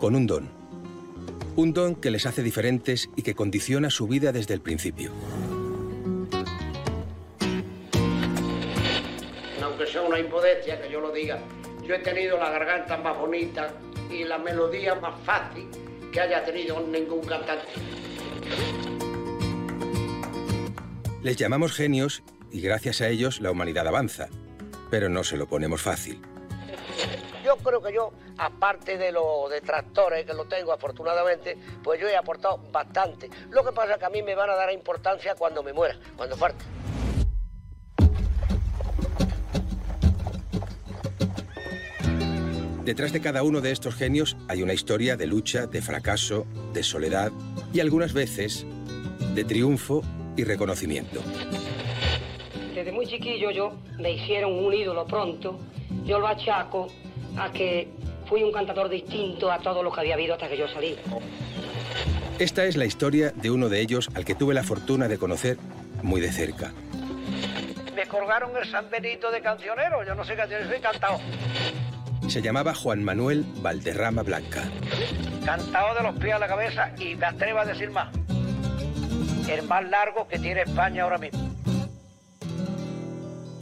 [0.00, 0.48] con un don.
[1.54, 5.12] Un don que les hace diferentes y que condiciona su vida desde el principio.
[9.62, 11.40] Aunque sea una impotencia que yo lo diga,
[11.86, 13.74] yo he tenido la garganta más bonita
[14.10, 15.68] y la melodía más fácil
[16.10, 17.66] que haya tenido ningún cantante.
[21.22, 24.30] Les llamamos genios y gracias a ellos la humanidad avanza,
[24.92, 26.20] pero no se lo ponemos fácil.
[27.42, 32.14] Yo creo que yo, aparte de los detractores que lo tengo afortunadamente, pues yo he
[32.14, 33.30] aportado bastante.
[33.48, 35.96] Lo que pasa es que a mí me van a dar importancia cuando me muera,
[36.14, 36.62] cuando falte.
[42.84, 46.82] Detrás de cada uno de estos genios hay una historia de lucha, de fracaso, de
[46.82, 47.32] soledad
[47.72, 48.66] y algunas veces
[49.34, 50.02] de triunfo
[50.36, 51.22] y reconocimiento.
[52.82, 55.56] Desde muy chiquillo yo me hicieron un ídolo pronto.
[56.04, 56.88] Yo lo achaco
[57.38, 57.86] a que
[58.26, 60.96] fui un cantador distinto a todo lo que había habido hasta que yo salí.
[62.40, 65.58] Esta es la historia de uno de ellos al que tuve la fortuna de conocer
[66.02, 66.72] muy de cerca.
[67.94, 70.04] Me colgaron el San Benito de cancionero.
[70.04, 71.20] Yo no sé canciones, soy cantado.
[72.26, 74.64] Se llamaba Juan Manuel Valderrama Blanca.
[75.44, 78.08] Cantado de los pies a la cabeza y me atrevo a decir más.
[79.48, 81.51] El más largo que tiene España ahora mismo.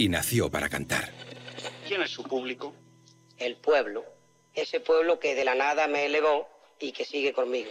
[0.00, 1.12] Y nació para cantar.
[1.86, 2.74] ¿Quién es su público?
[3.36, 4.02] El pueblo.
[4.54, 6.48] Ese pueblo que de la nada me elevó
[6.78, 7.68] y que sigue conmigo.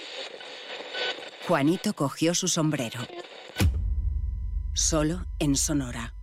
[1.47, 2.99] Juanito cogió su sombrero.
[4.75, 6.13] Solo en Sonora.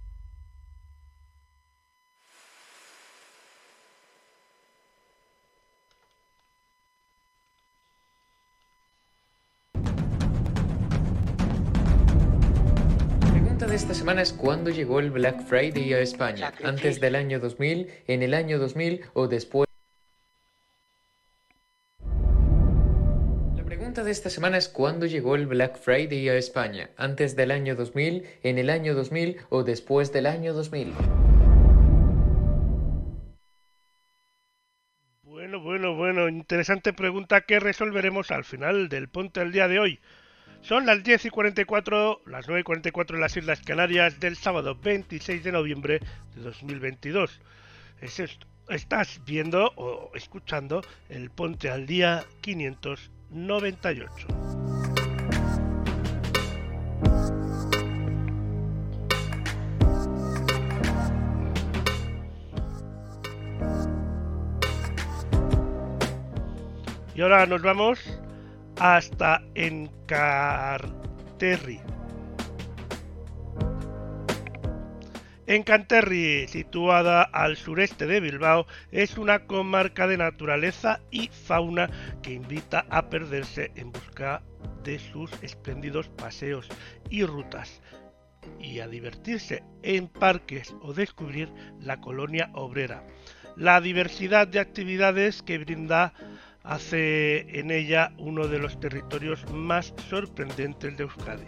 [13.77, 16.51] De esta semana es ¿cuándo llegó el Black Friday a España?
[16.64, 19.68] ¿Antes del año 2000, en el año 2000 o después?
[23.55, 26.89] La pregunta de esta semana es ¿cuándo llegó el Black Friday a España?
[26.97, 30.95] ¿Antes del año 2000, en el año 2000 o después del año 2000?
[35.22, 40.01] Bueno, bueno, bueno, interesante pregunta que resolveremos al final del Ponte al día de hoy.
[40.62, 44.74] Son las 10 y 44, las 9 y 44 en las Islas Canarias del sábado
[44.74, 46.00] 26 de noviembre
[46.34, 47.40] de 2022.
[48.00, 54.26] Es esto- estás viendo o escuchando el Ponte al Día 598.
[67.14, 67.98] Y ahora nos vamos
[68.79, 70.91] hasta Encarterri.
[75.49, 81.89] Encanterri, situada al sureste de Bilbao, es una comarca de naturaleza y fauna
[82.20, 84.43] que invita a perderse en busca
[84.83, 86.68] de sus espléndidos paseos
[87.11, 87.81] y rutas
[88.59, 91.49] y a divertirse en parques o descubrir
[91.81, 93.05] la colonia obrera.
[93.57, 96.12] La diversidad de actividades que brinda
[96.66, 101.46] hace en ella uno de los territorios más sorprendentes de Euskadi.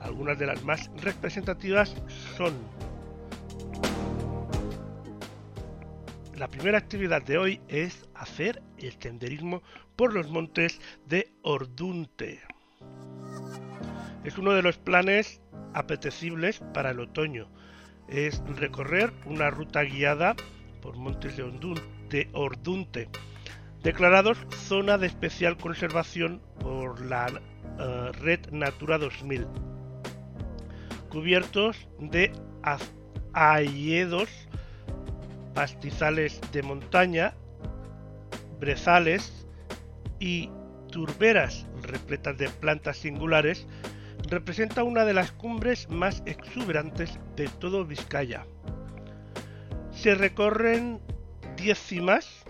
[0.00, 1.94] Algunas de las más representativas
[2.36, 2.54] son
[6.38, 9.60] La primera actividad de hoy es hacer el senderismo
[9.96, 12.40] por los montes de Ordunte.
[14.22, 15.40] Es uno de los planes
[15.74, 17.48] apetecibles para el otoño.
[18.06, 20.36] Es recorrer una ruta guiada
[20.80, 23.08] por montes de, Ordunte,
[23.82, 27.28] declarados zona de especial conservación por la
[27.78, 29.46] eh, Red Natura 2000,
[31.08, 32.32] cubiertos de
[33.32, 34.28] hayedos,
[35.54, 37.34] pastizales de montaña,
[38.60, 39.46] brezales
[40.18, 40.50] y
[40.90, 43.66] turberas repletas de plantas singulares
[44.28, 48.44] representa una de las cumbres más exuberantes de todo Vizcaya.
[49.92, 51.00] Se recorren
[51.56, 52.44] 10 cimas,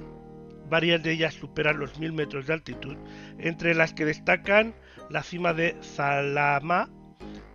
[0.69, 2.97] varias de ellas superan los 1000 metros de altitud,
[3.39, 4.75] entre las que destacan
[5.11, 6.89] la cima de Zalama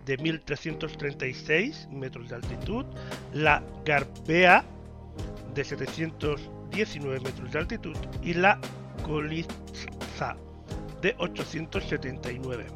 [0.04, 2.84] de 1336 metros de altitud,
[3.32, 4.64] la Garbea
[5.54, 8.60] de 719 metros de altitud y la
[9.02, 10.36] Kolitza
[11.00, 12.66] de 879,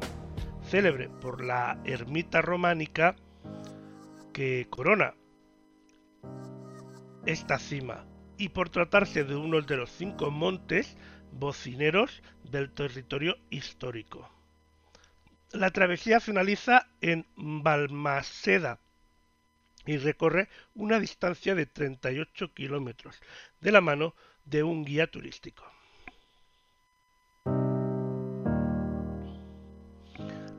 [0.63, 3.15] célebre por la ermita románica
[4.33, 5.15] que corona
[7.25, 8.05] esta cima
[8.39, 10.97] y por tratarse de uno de los cinco montes
[11.33, 14.27] bocineros del territorio histórico.
[15.51, 18.79] La travesía finaliza en Balmaseda
[19.85, 23.21] y recorre una distancia de 38 kilómetros
[23.59, 24.15] de la mano
[24.45, 25.65] de un guía turístico.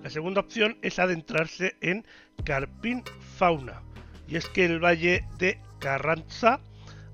[0.03, 2.05] La segunda opción es adentrarse en
[2.45, 3.05] Carpín
[3.37, 3.83] Fauna,
[4.29, 6.61] y es que el valle de Carranza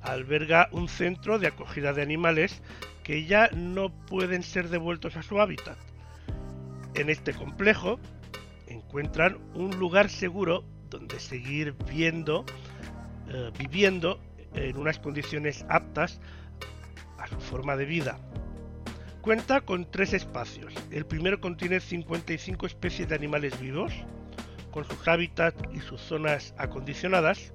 [0.07, 2.63] alberga un centro de acogida de animales
[3.03, 5.77] que ya no pueden ser devueltos a su hábitat.
[6.95, 8.01] En este complejo
[8.67, 12.45] encuentran un lugar seguro donde seguir viendo,
[13.29, 14.21] eh, viviendo
[14.55, 16.21] en unas condiciones aptas
[17.19, 18.19] a su forma de vida.
[19.21, 20.73] Cuenta con tres espacios.
[20.91, 23.93] El primero contiene 55 especies de animales vivos,
[24.71, 27.53] con sus hábitats y sus zonas acondicionadas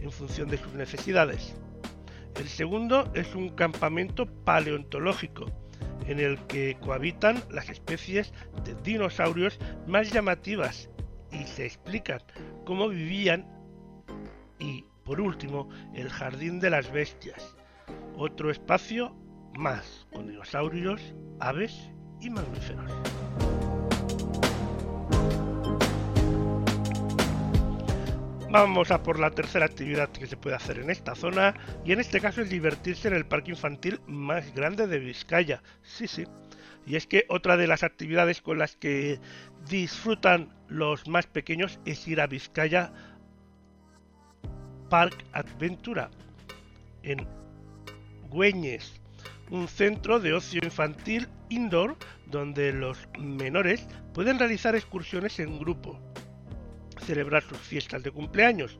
[0.00, 1.54] en función de sus necesidades.
[2.40, 5.44] El segundo es un campamento paleontológico,
[6.06, 8.32] en el que cohabitan las especies
[8.64, 10.88] de dinosaurios más llamativas
[11.30, 12.22] y se explican
[12.64, 13.46] cómo vivían.
[14.58, 17.58] Y, por último, el Jardín de las Bestias,
[18.16, 19.14] otro espacio
[19.52, 21.90] más con dinosaurios, aves
[22.22, 22.90] y mamíferos.
[28.50, 32.00] Vamos a por la tercera actividad que se puede hacer en esta zona y en
[32.00, 35.62] este caso es divertirse en el parque infantil más grande de Vizcaya.
[35.84, 36.24] Sí, sí.
[36.84, 39.20] Y es que otra de las actividades con las que
[39.68, 42.92] disfrutan los más pequeños es ir a Vizcaya
[44.88, 46.10] Park Adventura
[47.04, 47.28] en
[48.30, 49.00] Güeñes,
[49.50, 51.96] un centro de ocio infantil indoor
[52.26, 56.00] donde los menores pueden realizar excursiones en grupo
[57.00, 58.78] celebrar sus fiestas de cumpleaños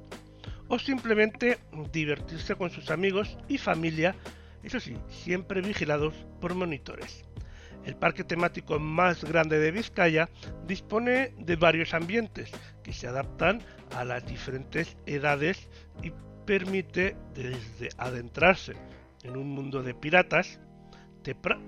[0.68, 1.58] o simplemente
[1.92, 4.14] divertirse con sus amigos y familia,
[4.62, 7.24] eso sí, siempre vigilados por monitores.
[7.84, 10.28] El parque temático más grande de Vizcaya
[10.66, 12.52] dispone de varios ambientes
[12.84, 13.62] que se adaptan
[13.96, 15.68] a las diferentes edades
[16.02, 16.12] y
[16.46, 18.74] permite desde adentrarse
[19.24, 20.60] en un mundo de piratas,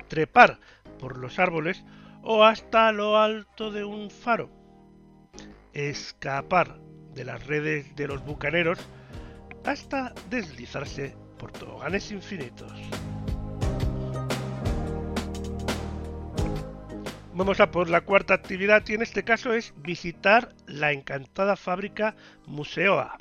[0.08, 0.60] trepar
[0.98, 1.82] por los árboles
[2.22, 4.61] o hasta lo alto de un faro
[5.72, 6.78] escapar
[7.14, 8.78] de las redes de los bucaneros
[9.64, 12.72] hasta deslizarse por toboganes infinitos.
[17.34, 22.14] Vamos a por la cuarta actividad y en este caso es visitar la encantada fábrica
[22.46, 23.16] Museoa.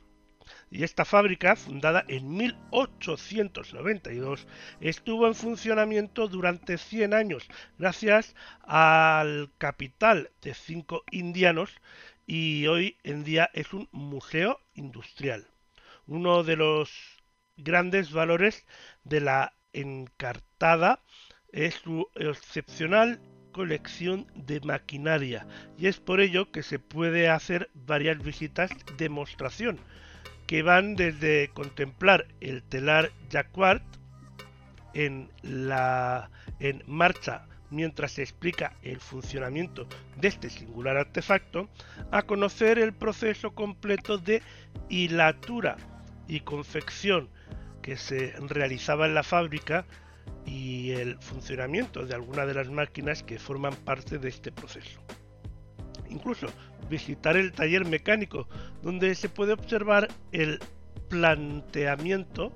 [0.70, 4.48] Y esta fábrica, fundada en 1892,
[4.80, 7.48] estuvo en funcionamiento durante 100 años
[7.78, 11.72] gracias al capital de cinco indianos
[12.26, 15.48] y hoy en día es un museo industrial.
[16.08, 16.92] Uno de los
[17.58, 18.66] grandes valores
[19.04, 21.00] de la encartada
[21.52, 23.20] es su excepcional
[23.52, 25.46] colección de maquinaria
[25.78, 29.80] y es por ello que se puede hacer varias visitas demostración
[30.48, 33.82] que van desde contemplar el telar jacquard
[34.94, 41.70] en la en marcha mientras se explica el funcionamiento de este singular artefacto,
[42.12, 44.44] a conocer el proceso completo de
[44.90, 45.78] hilatura
[46.28, 47.30] y confección
[47.82, 49.86] que se realizaba en la fábrica
[50.46, 55.02] y el funcionamiento de algunas de las máquinas que forman parte de este proceso.
[56.10, 56.48] Incluso
[56.90, 58.48] visitar el taller mecánico
[58.82, 60.60] donde se puede observar el
[61.10, 62.52] planteamiento,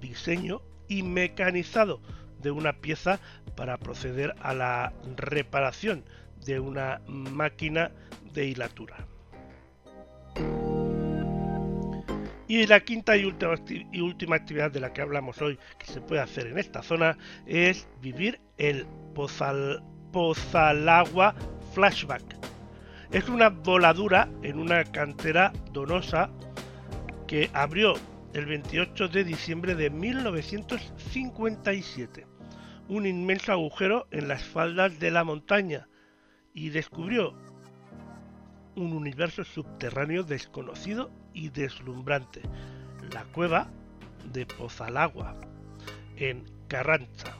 [0.00, 2.00] diseño y mecanizado
[2.42, 3.18] de una pieza
[3.56, 6.04] para proceder a la reparación
[6.44, 7.90] de una máquina
[8.32, 8.96] de hilatura.
[12.48, 16.48] Y la quinta y última, actividad de la que hablamos hoy que se puede hacer
[16.48, 17.16] en esta zona
[17.46, 18.88] es vivir el
[20.12, 21.36] Pozalagua
[21.74, 22.24] Flashback.
[23.12, 26.28] Es una voladura en una cantera donosa
[27.28, 27.94] que abrió
[28.32, 32.29] el 28 de diciembre de 1957
[32.90, 35.86] un inmenso agujero en las faldas de la montaña
[36.52, 37.34] y descubrió
[38.74, 42.42] un universo subterráneo desconocido y deslumbrante,
[43.12, 43.70] la cueva
[44.32, 45.36] de Pozalagua,
[46.16, 47.36] en Carranza.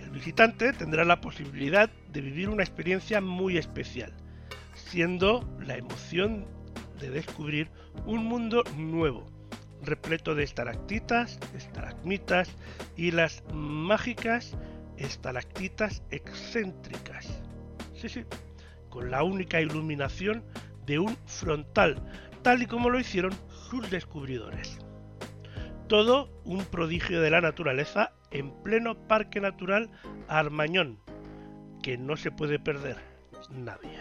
[0.00, 4.14] El visitante tendrá la posibilidad de vivir una experiencia muy especial,
[4.72, 6.46] siendo la emoción
[7.00, 7.68] de descubrir
[8.06, 9.26] un mundo nuevo,
[9.86, 12.50] repleto de estalactitas, estalagmitas
[12.96, 14.56] y las mágicas
[14.96, 17.42] estalactitas excéntricas.
[17.94, 18.24] Sí, sí,
[18.90, 20.44] con la única iluminación
[20.86, 21.96] de un frontal,
[22.42, 24.78] tal y como lo hicieron sus descubridores.
[25.88, 29.90] Todo un prodigio de la naturaleza en pleno Parque Natural
[30.28, 30.98] Armañón,
[31.82, 32.96] que no se puede perder
[33.50, 33.98] nadie.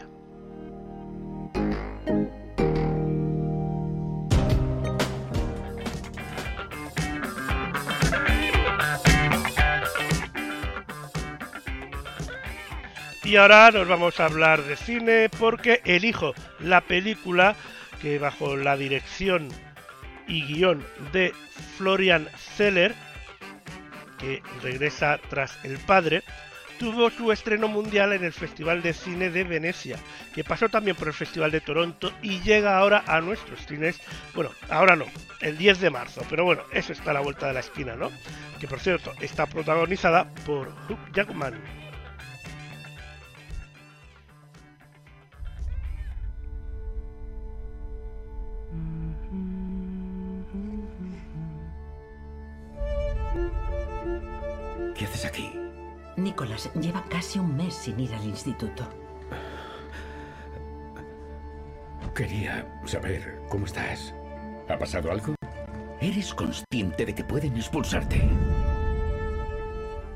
[13.23, 17.55] Y ahora nos vamos a hablar de cine porque elijo la película
[18.01, 19.47] que bajo la dirección
[20.27, 21.33] y guion de
[21.77, 22.93] Florian Zeller,
[24.19, 26.23] que regresa tras El Padre,
[26.77, 29.97] tuvo su estreno mundial en el Festival de Cine de Venecia,
[30.35, 34.01] que pasó también por el Festival de Toronto y llega ahora a nuestros cines,
[34.33, 35.05] bueno, ahora no,
[35.39, 38.11] el 10 de marzo, pero bueno, eso está a la vuelta de la esquina, ¿no?
[38.59, 41.82] Que por cierto, está protagonizada por Hugh Jackman.
[54.95, 55.51] ¿Qué haces aquí?
[56.17, 58.87] Nicolás lleva casi un mes sin ir al instituto.
[62.13, 64.13] Quería saber cómo estás.
[64.69, 65.33] ¿Ha pasado algo?
[65.99, 68.21] ¿Eres consciente de que pueden expulsarte?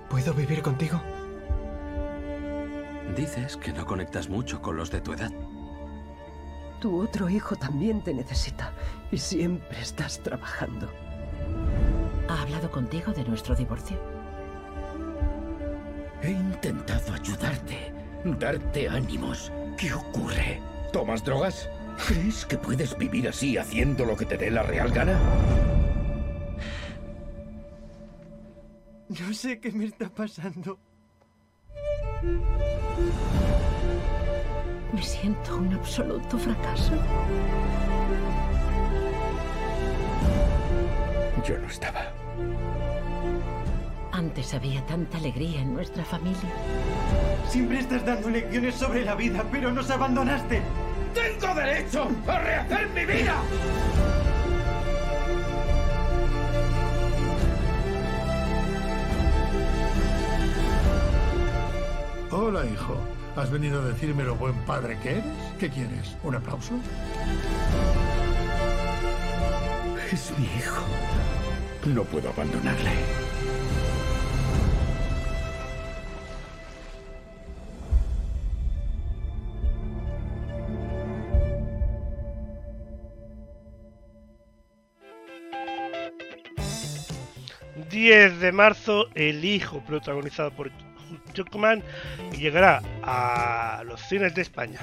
[0.09, 1.01] ¿Puedo vivir contigo?
[3.15, 5.31] Dices que no conectas mucho con los de tu edad.
[6.79, 8.71] Tu otro hijo también te necesita
[9.11, 10.87] y siempre estás trabajando.
[12.29, 14.16] ¿Ha hablado contigo de nuestro divorcio?
[16.21, 17.93] He intentado ayudarte,
[18.23, 19.51] darte ánimos.
[19.77, 20.59] ¿Qué ocurre?
[20.91, 21.69] ¿Tomas drogas?
[22.07, 25.19] ¿Crees que puedes vivir así haciendo lo que te dé la real gana?
[29.09, 30.79] No sé qué me está pasando.
[34.91, 36.93] Me siento un absoluto fracaso.
[41.45, 42.11] Yo no estaba.
[44.17, 46.49] Antes había tanta alegría en nuestra familia.
[47.47, 50.59] Siempre estás dando lecciones sobre la vida, pero nos abandonaste.
[51.13, 53.35] ¡Tengo derecho a rehacer mi vida!
[62.31, 62.97] Hola, hijo.
[63.35, 65.25] ¿Has venido a decirme lo buen padre que eres?
[65.59, 66.17] ¿Qué quieres?
[66.23, 66.73] ¿Un aplauso?
[70.11, 70.81] Es mi hijo.
[71.85, 73.26] No puedo abandonarle.
[87.97, 90.69] ...10 de marzo, El Hijo, protagonizado por
[92.31, 94.79] y llegará a los cines de España.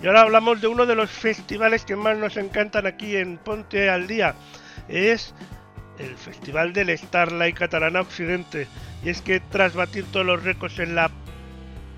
[0.00, 3.90] Y ahora hablamos de uno de los festivales que más nos encantan aquí en Ponte
[3.90, 4.36] al Día.
[4.86, 5.34] Es
[5.98, 8.68] el Festival del Starlight Catalana Occidente.
[9.02, 11.10] Y es que tras batir todos los récords en la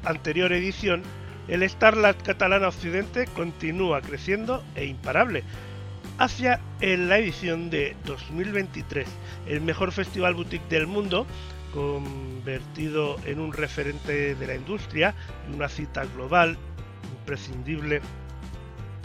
[0.05, 1.03] anterior edición,
[1.49, 5.43] el Starlight Catalana Occidente continúa creciendo e imparable
[6.19, 9.09] hacia la edición de 2023,
[9.47, 11.27] el mejor festival boutique del mundo,
[11.73, 15.15] convertido en un referente de la industria
[15.49, 16.59] y una cita global
[17.21, 18.03] imprescindible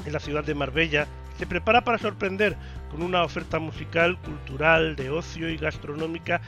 [0.06, 2.58] en la ciudad de Marbella, se prepara para sorprender
[2.92, 6.42] con una oferta musical, cultural, de ocio y gastronómica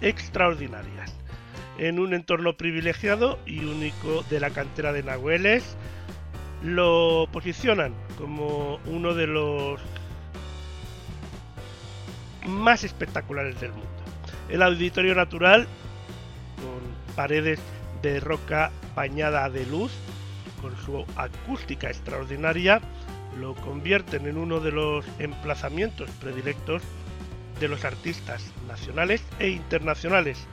[0.00, 1.23] extraordinarias.
[1.78, 5.76] En un entorno privilegiado y único de la cantera de Nahueles,
[6.62, 9.80] lo posicionan como uno de los
[12.46, 13.88] más espectaculares del mundo.
[14.48, 15.66] El auditorio natural,
[16.56, 17.60] con paredes
[18.02, 19.92] de roca bañada de luz,
[20.60, 22.80] con su acústica extraordinaria,
[23.38, 26.82] lo convierten en uno de los emplazamientos predilectos
[27.58, 30.46] de los artistas nacionales e internacionales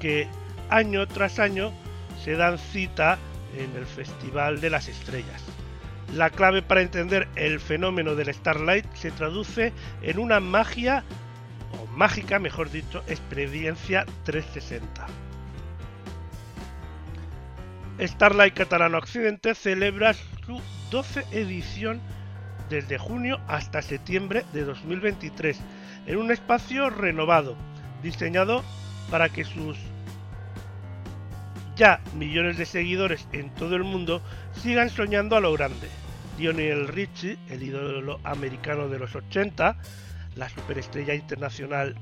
[0.00, 0.28] que
[0.70, 1.72] año tras año
[2.22, 3.18] se dan cita
[3.56, 5.42] en el Festival de las Estrellas.
[6.14, 11.04] La clave para entender el fenómeno del Starlight se traduce en una magia
[11.94, 15.06] mágica, mejor dicho, experiencia 360.
[18.00, 20.60] Starlight Catalano Occidente celebra su
[20.90, 22.00] 12 edición
[22.68, 25.60] desde junio hasta septiembre de 2023
[26.06, 27.56] en un espacio renovado,
[28.02, 28.64] diseñado
[29.10, 29.78] para que sus
[31.76, 34.22] ya millones de seguidores en todo el mundo
[34.62, 35.88] sigan soñando a lo grande.
[36.38, 39.76] Lionel Richie, el ídolo americano de los 80,
[40.36, 41.94] la superestrella internacional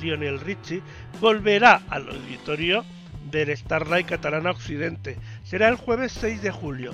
[0.00, 0.82] Lionel Richie,
[1.20, 2.84] volverá al auditorio
[3.30, 5.16] del Starlight Catalana Occidente.
[5.44, 6.92] Será el jueves 6 de julio.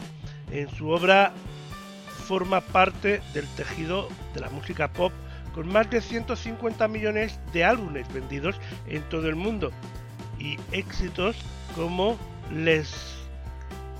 [0.50, 1.32] En su obra
[2.26, 5.12] forma parte del tejido de la música pop
[5.54, 9.70] con más de 150 millones de álbumes vendidos en todo el mundo
[10.38, 11.36] y éxitos
[11.76, 12.18] como
[12.50, 12.90] Les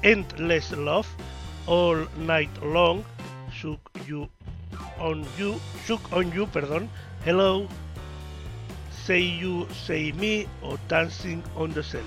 [0.03, 1.07] Endless Love,
[1.67, 3.03] All Night Long,
[3.53, 4.29] Shook You
[4.99, 6.89] on You, Shook on You, perdón,
[7.25, 7.69] Hello,
[9.05, 12.07] Say You, Say Me o Dancing on the Ceiling.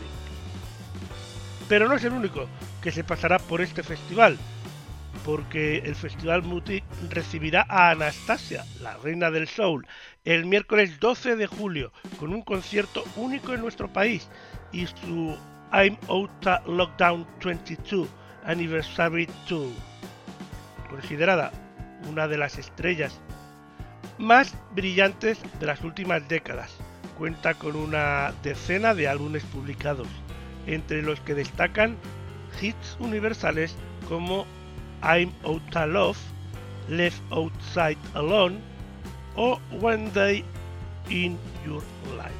[1.69, 2.47] Pero no es el único
[2.81, 4.37] que se pasará por este festival,
[5.23, 9.85] porque el Festival Muti recibirá a Anastasia, la reina del soul,
[10.25, 14.27] el miércoles 12 de julio, con un concierto único en nuestro país
[14.71, 15.37] y su
[15.71, 16.31] I'm Out
[16.65, 18.07] Lockdown 22
[18.43, 19.69] Anniversary Tour,
[20.89, 21.51] considerada
[22.09, 23.19] una de las estrellas
[24.17, 26.75] más brillantes de las últimas décadas.
[27.19, 30.07] Cuenta con una decena de álbumes publicados,
[30.65, 31.97] entre los que destacan
[32.59, 33.75] hits universales
[34.07, 34.47] como
[35.03, 36.17] I'm Out of Love,
[36.89, 38.57] Left Outside Alone
[39.35, 40.43] o One Day
[41.09, 41.83] in Your
[42.17, 42.33] Life.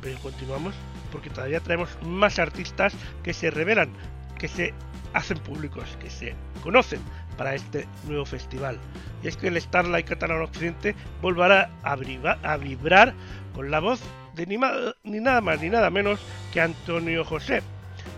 [0.00, 0.74] Pero continuamos
[1.10, 3.90] porque todavía traemos más artistas que se revelan,
[4.38, 4.74] que se
[5.12, 7.00] hacen públicos, que se conocen
[7.36, 8.78] para este nuevo festival.
[9.22, 13.14] Y es que el Starlight Catalán Occidente volverá a, vibrar
[13.54, 14.00] con la voz
[14.34, 14.58] de ni,
[15.04, 16.20] ni nada más ni nada menos
[16.52, 17.62] que Antonio José.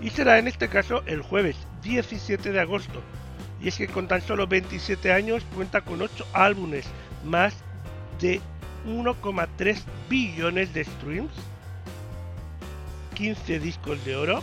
[0.01, 3.01] Y será en este caso el jueves 17 de agosto.
[3.61, 6.85] Y es que con tan solo 27 años cuenta con 8 álbumes,
[7.25, 7.55] más
[8.21, 8.41] de
[8.87, 11.33] 1,3 billones de streams
[13.23, 14.43] 15 discos de oro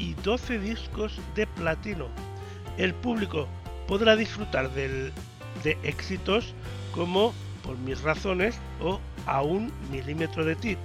[0.00, 2.08] y 12 discos de platino.
[2.76, 3.46] El público
[3.86, 5.12] podrá disfrutar de
[5.84, 6.52] éxitos
[6.92, 7.32] como
[7.62, 10.76] Por mis razones o A un milímetro de ti,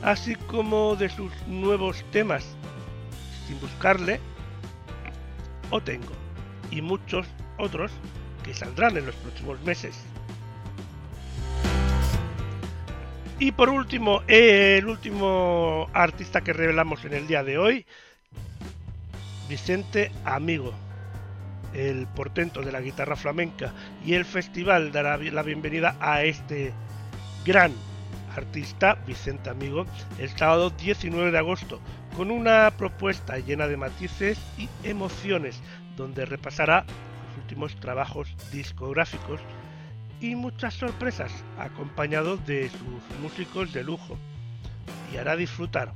[0.00, 2.46] así como de sus nuevos temas
[3.46, 4.18] Sin buscarle
[5.68, 6.14] o Tengo
[6.70, 7.26] y muchos
[7.58, 7.92] otros
[8.42, 9.98] que saldrán en los próximos meses.
[13.40, 17.86] Y por último, el último artista que revelamos en el día de hoy,
[19.48, 20.72] Vicente Amigo,
[21.72, 23.72] el portento de la guitarra flamenca
[24.04, 26.72] y el festival dará la bienvenida a este
[27.44, 27.72] gran
[28.34, 29.86] artista, Vicente Amigo,
[30.18, 31.80] el sábado 19 de agosto,
[32.16, 35.60] con una propuesta llena de matices y emociones,
[35.96, 36.84] donde repasará
[37.28, 39.40] los últimos trabajos discográficos
[40.20, 44.18] y muchas sorpresas, acompañado de sus músicos de lujo,
[45.12, 45.92] y hará disfrutar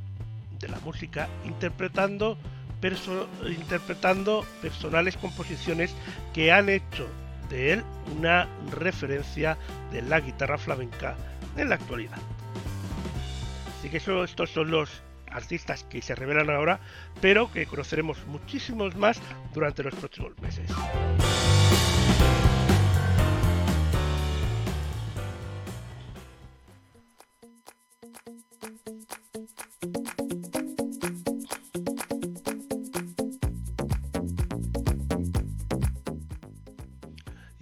[0.58, 2.38] de la música interpretando,
[3.46, 5.94] interpretando personales composiciones
[6.32, 7.08] que han hecho
[7.50, 7.84] de él
[8.16, 9.58] una referencia
[9.92, 11.16] de la guitarra flamenca
[11.56, 12.18] en la actualidad.
[13.78, 16.80] Así que eso, estos son los artistas que se revelan ahora,
[17.20, 19.20] pero que conoceremos muchísimos más
[19.52, 20.70] durante los próximos meses.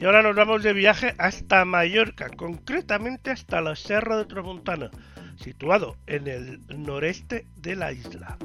[0.01, 4.91] Y ahora nos vamos de viaje hasta Mallorca, concretamente hasta la Serra de Tramontana,
[5.37, 8.39] situado en el noreste de la isla.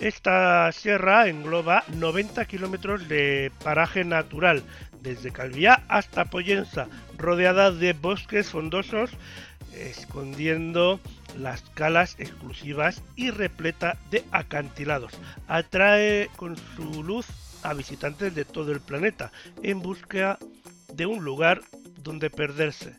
[0.00, 4.62] Esta sierra engloba 90 kilómetros de paraje natural,
[5.00, 9.12] desde Calviá hasta Pollensa, rodeada de bosques fondosos,
[9.72, 11.00] escondiendo
[11.38, 15.14] las calas exclusivas y repleta de acantilados.
[15.48, 17.26] Atrae con su luz
[17.64, 20.38] a visitantes de todo el planeta en busca
[20.92, 21.62] de un lugar
[22.02, 22.94] donde perderse,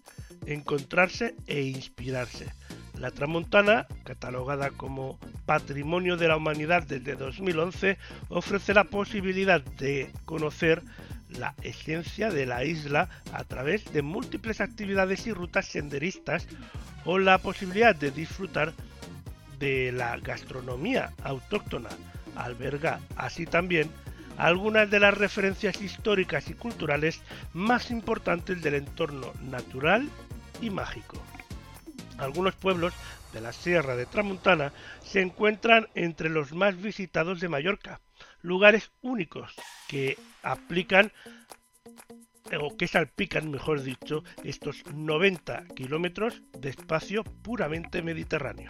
[0.46, 2.54] encontrarse e inspirarse.
[2.98, 7.98] La Tramontana, catalogada como Patrimonio de la Humanidad desde 2011,
[8.30, 10.82] ofrece la posibilidad de conocer
[11.30, 16.48] la esencia de la isla a través de múltiples actividades y rutas senderistas
[17.04, 18.74] o la posibilidad de disfrutar
[19.60, 21.90] de la gastronomía autóctona.
[22.36, 23.90] Alberga así también
[24.38, 27.22] algunas de las referencias históricas y culturales
[27.54, 30.10] más importantes del entorno natural
[30.62, 31.22] y mágico.
[32.18, 32.94] Algunos pueblos
[33.34, 34.72] de la Sierra de Tramuntana
[35.04, 38.00] se encuentran entre los más visitados de Mallorca,
[38.42, 39.54] lugares únicos
[39.88, 41.12] que aplican
[42.62, 48.70] o que salpican, mejor dicho, estos 90 kilómetros de espacio puramente mediterráneo.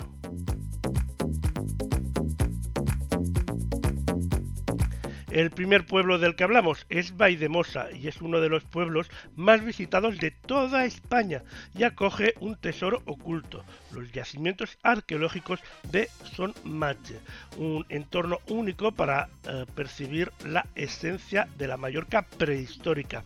[5.35, 6.85] El primer pueblo del que hablamos.
[6.87, 11.43] Es Vaidemosa y es uno de los pueblos más visitados de toda España.
[11.77, 15.59] Y acoge un tesoro oculto, los yacimientos arqueológicos
[15.91, 17.19] de Son Mache,
[17.57, 23.25] un entorno único para eh, percibir la esencia de la Mallorca prehistórica.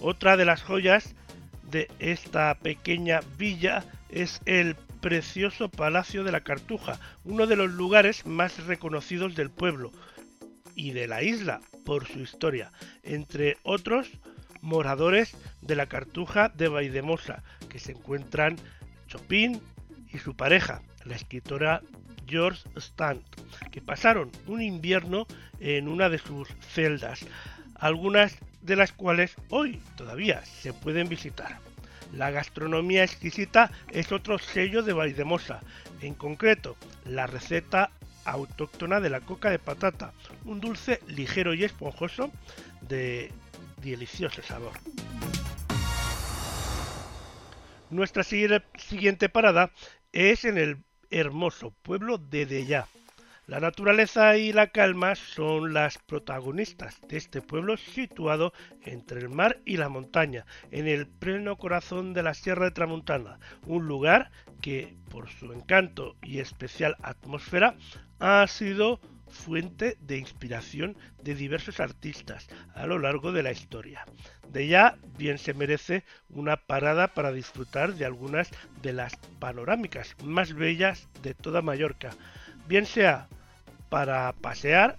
[0.00, 1.14] Otra de las joyas
[1.70, 8.24] de esta pequeña villa es el precioso Palacio de la Cartuja, uno de los lugares
[8.24, 9.92] más reconocidos del pueblo
[10.74, 12.72] y de la isla por su historia,
[13.02, 14.08] entre otros
[14.60, 18.56] moradores de la Cartuja de Vaidemosa, que se encuentran
[19.08, 19.60] Chopin
[20.12, 21.82] y su pareja, la escritora
[22.26, 23.22] George Stant,
[23.70, 25.26] que pasaron un invierno
[25.60, 27.26] en una de sus celdas,
[27.74, 31.58] algunas de las cuales hoy todavía se pueden visitar.
[32.12, 35.60] La gastronomía exquisita es otro sello de Vaidemosa,
[36.00, 37.90] en concreto la receta
[38.24, 40.12] autóctona de la coca de patata,
[40.44, 42.30] un dulce ligero y esponjoso
[42.80, 43.32] de
[43.82, 44.72] delicioso sabor.
[47.90, 49.70] Nuestra siguiente parada
[50.12, 50.78] es en el
[51.10, 52.88] hermoso pueblo de Deyá.
[53.46, 58.54] La naturaleza y la calma son las protagonistas de este pueblo situado
[58.84, 63.38] entre el mar y la montaña, en el pleno corazón de la Sierra de Tramontana,
[63.66, 64.30] un lugar
[64.62, 67.76] que, por su encanto y especial atmósfera,
[68.18, 74.04] ha sido fuente de inspiración de diversos artistas a lo largo de la historia.
[74.52, 78.50] De ya bien se merece una parada para disfrutar de algunas
[78.82, 82.10] de las panorámicas más bellas de toda Mallorca,
[82.68, 83.28] bien sea
[83.88, 84.96] para pasear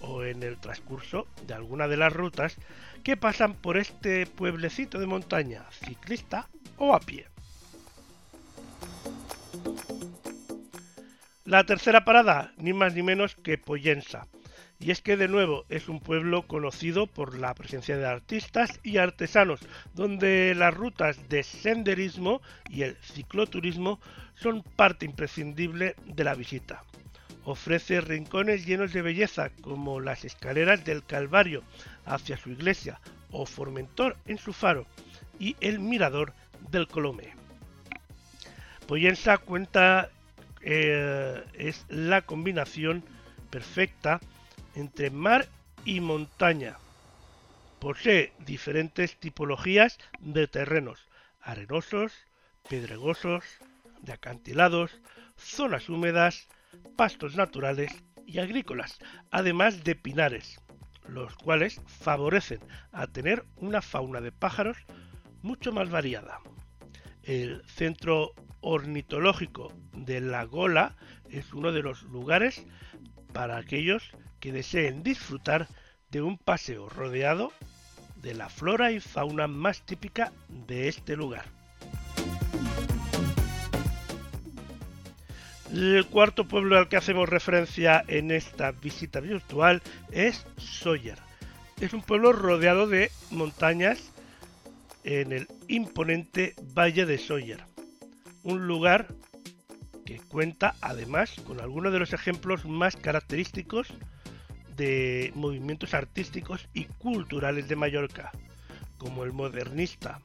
[0.00, 2.56] o en el transcurso de alguna de las rutas
[3.02, 7.29] que pasan por este pueblecito de montaña, ciclista o a pie.
[11.50, 14.28] La tercera parada, ni más ni menos que Poyensa.
[14.78, 18.98] Y es que de nuevo es un pueblo conocido por la presencia de artistas y
[18.98, 19.58] artesanos,
[19.92, 23.98] donde las rutas de senderismo y el cicloturismo
[24.36, 26.84] son parte imprescindible de la visita.
[27.42, 31.64] Ofrece rincones llenos de belleza, como las escaleras del Calvario
[32.04, 33.00] hacia su iglesia,
[33.32, 34.86] o Formentor en su faro,
[35.40, 36.32] y el mirador
[36.70, 37.34] del Colomé.
[38.86, 40.10] Poyensa cuenta
[40.62, 43.04] eh, es la combinación
[43.50, 44.20] perfecta
[44.74, 45.48] entre mar
[45.84, 46.76] y montaña.
[47.78, 51.08] Posee diferentes tipologías de terrenos,
[51.40, 52.12] arenosos,
[52.68, 53.44] pedregosos,
[54.02, 55.00] de acantilados,
[55.36, 56.48] zonas húmedas,
[56.96, 57.90] pastos naturales
[58.26, 58.98] y agrícolas,
[59.30, 60.60] además de pinares,
[61.08, 62.60] los cuales favorecen
[62.92, 64.76] a tener una fauna de pájaros
[65.42, 66.40] mucho más variada.
[67.30, 70.96] El centro ornitológico de la Gola
[71.30, 72.66] es uno de los lugares
[73.32, 74.02] para aquellos
[74.40, 75.68] que deseen disfrutar
[76.10, 77.52] de un paseo rodeado
[78.16, 81.44] de la flora y fauna más típica de este lugar.
[85.72, 91.18] El cuarto pueblo al que hacemos referencia en esta visita virtual es Sawyer.
[91.80, 94.10] Es un pueblo rodeado de montañas
[95.04, 97.64] en el imponente Valle de Sawyer
[98.42, 99.08] un lugar
[100.04, 103.88] que cuenta además con algunos de los ejemplos más característicos
[104.76, 108.32] de movimientos artísticos y culturales de Mallorca,
[108.98, 110.20] como el modernista.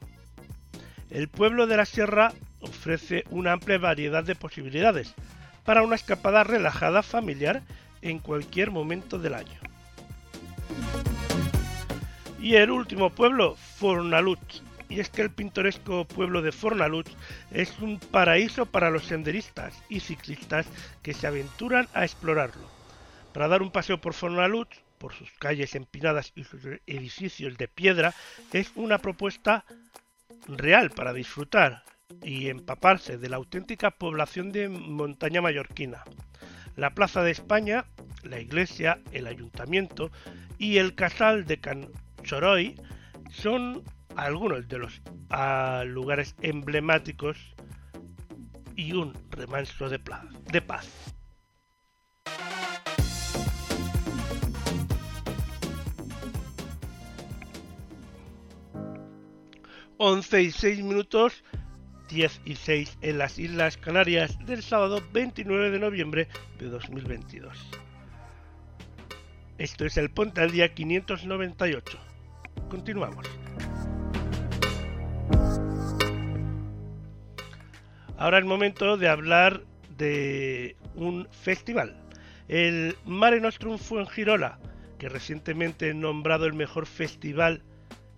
[1.10, 5.14] El pueblo de la sierra ofrece una amplia variedad de posibilidades
[5.64, 7.62] para una escapada relajada familiar
[8.00, 9.60] en cualquier momento del año.
[12.40, 14.40] Y el último pueblo, Fornalut,
[14.88, 17.10] y es que el pintoresco pueblo de Fornalutz
[17.50, 20.66] es un paraíso para los senderistas y ciclistas
[21.02, 22.68] que se aventuran a explorarlo.
[23.32, 28.14] Para dar un paseo por Fornalutz, por sus calles empinadas y sus edificios de piedra,
[28.52, 29.64] es una propuesta
[30.48, 31.84] real para disfrutar
[32.22, 36.04] y empaparse de la auténtica población de montaña mallorquina.
[36.76, 37.86] La Plaza de España,
[38.22, 40.10] la iglesia, el ayuntamiento
[40.58, 42.76] y el casal de Canchoroy
[43.30, 43.82] son
[44.16, 45.02] algunos de los
[45.86, 47.36] lugares emblemáticos
[48.74, 51.14] y un remanso de, paz.
[59.98, 61.42] Once y seis minutos
[62.08, 67.70] 10 y 6 en las Islas Canarias del sábado 29 de noviembre de 2022.
[69.58, 71.98] Esto es el Ponte al Día 598.
[72.68, 73.26] Continuamos.
[78.18, 79.62] Ahora es momento de hablar
[79.98, 81.94] de un festival.
[82.48, 84.58] El Mare Nostrum Fuengirola,
[84.98, 87.62] que recientemente nombrado el mejor festival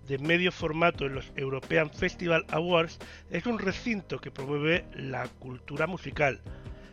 [0.06, 5.88] de medio formato en los European Festival Awards, es un recinto que promueve la cultura
[5.88, 6.40] musical,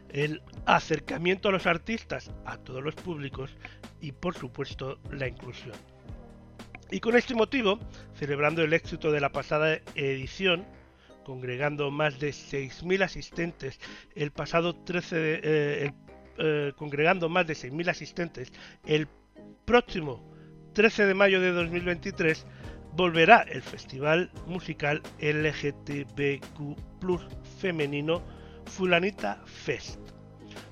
[0.09, 3.55] el acercamiento a los artistas, a todos los públicos
[4.01, 5.75] y por supuesto la inclusión.
[6.89, 7.79] Y con este motivo,
[8.15, 10.65] celebrando el éxito de la pasada edición,
[11.25, 13.79] congregando más de 6.000 asistentes.
[14.15, 15.91] El pasado 13 de, eh,
[16.37, 18.53] eh, congregando más de 6.000 asistentes.
[18.85, 19.09] El
[19.65, 20.31] próximo
[20.73, 22.45] 13 de mayo de 2023
[22.93, 26.77] volverá el festival musical LGTBQ
[27.59, 28.21] femenino
[28.65, 29.99] Fulanita Fest.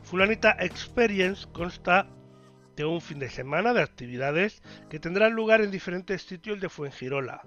[0.03, 2.07] Fulanita Experience consta
[2.75, 7.43] de un fin de semana de actividades que tendrán lugar en diferentes sitios de Fuengirola,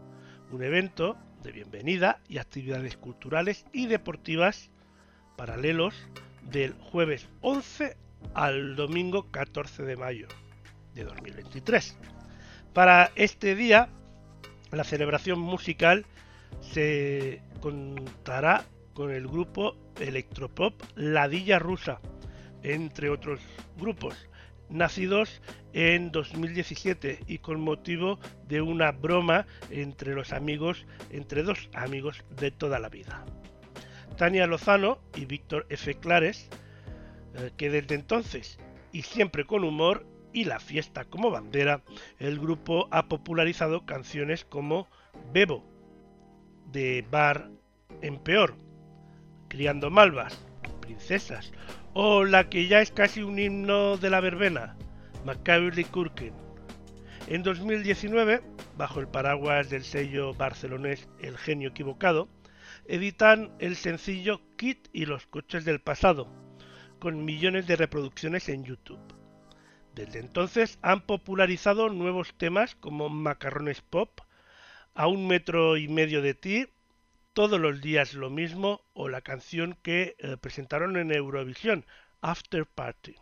[0.50, 1.16] un evento
[1.46, 4.70] de bienvenida y actividades culturales y deportivas
[5.36, 5.94] paralelos
[6.42, 7.96] del jueves 11
[8.34, 10.26] al domingo 14 de mayo
[10.94, 11.96] de 2023.
[12.72, 13.88] Para este día,
[14.72, 16.04] la celebración musical
[16.62, 22.00] se contará con el grupo electropop Ladilla Rusa,
[22.64, 23.40] entre otros
[23.78, 24.16] grupos,
[24.68, 25.42] nacidos
[25.72, 32.50] en 2017 y con motivo de una broma entre los amigos, entre dos amigos de
[32.50, 33.24] toda la vida.
[34.16, 35.94] Tania Lozano y Víctor F.
[35.94, 36.48] Clares,
[37.34, 38.58] eh, que desde entonces
[38.92, 41.82] y siempre con humor y la fiesta como bandera,
[42.18, 44.88] el grupo ha popularizado canciones como
[45.32, 45.64] Bebo,
[46.72, 47.50] de Bar
[48.02, 48.54] en Peor,
[49.48, 50.46] Criando Malvas,
[50.80, 51.52] Princesas,
[51.98, 54.76] o la que ya es casi un himno de la verbena,
[55.24, 56.34] Macaulay Culkin.
[57.26, 58.42] En 2019,
[58.76, 62.28] bajo el paraguas del sello barcelonés El Genio Equivocado,
[62.84, 66.28] editan el sencillo Kit y los coches del pasado,
[66.98, 69.00] con millones de reproducciones en YouTube.
[69.94, 74.20] Desde entonces han popularizado nuevos temas como Macarrones Pop,
[74.92, 76.66] A un metro y medio de ti,
[77.36, 81.84] Todos los días lo mismo o la canción que eh, presentaron en Eurovisión,
[82.22, 83.14] After Party.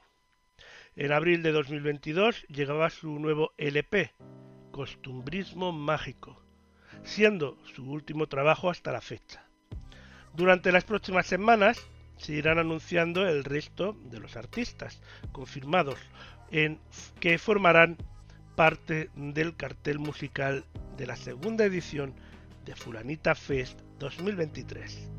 [0.94, 4.12] En abril de 2022 llegaba su nuevo LP,
[4.70, 6.40] Costumbrismo Mágico,
[7.02, 9.48] siendo su último trabajo hasta la fecha.
[10.32, 11.84] Durante las próximas semanas
[12.16, 15.98] se irán anunciando el resto de los artistas confirmados
[16.52, 16.78] en
[17.18, 17.96] que formarán
[18.54, 20.64] parte del cartel musical
[20.96, 22.14] de la segunda edición
[22.64, 25.14] de Fulanita Fest 2023.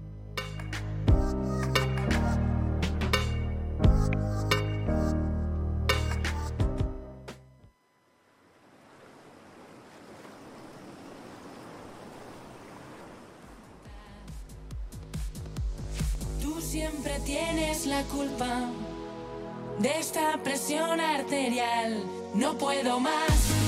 [16.75, 18.69] siempre tienes la culpa
[19.79, 22.03] de esta presión arterial.
[22.33, 23.64] No puedo más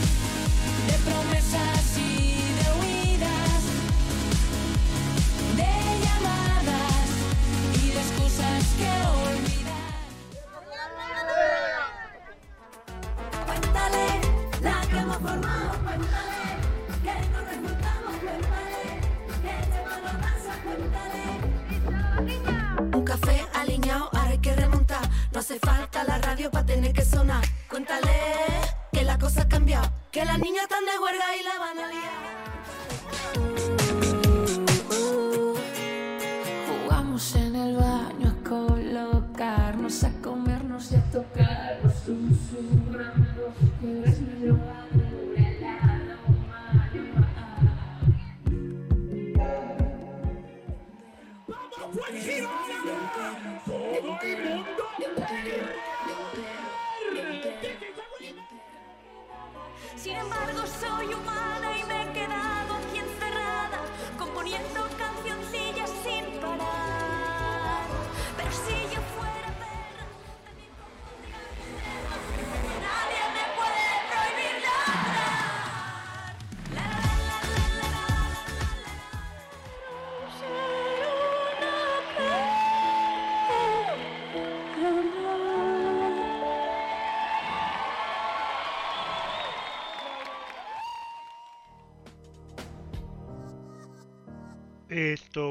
[30.11, 32.36] que las niñas están de huelga y la van a liar.
[42.05, 43.27] Soy humana
[43.81, 44.86] y me he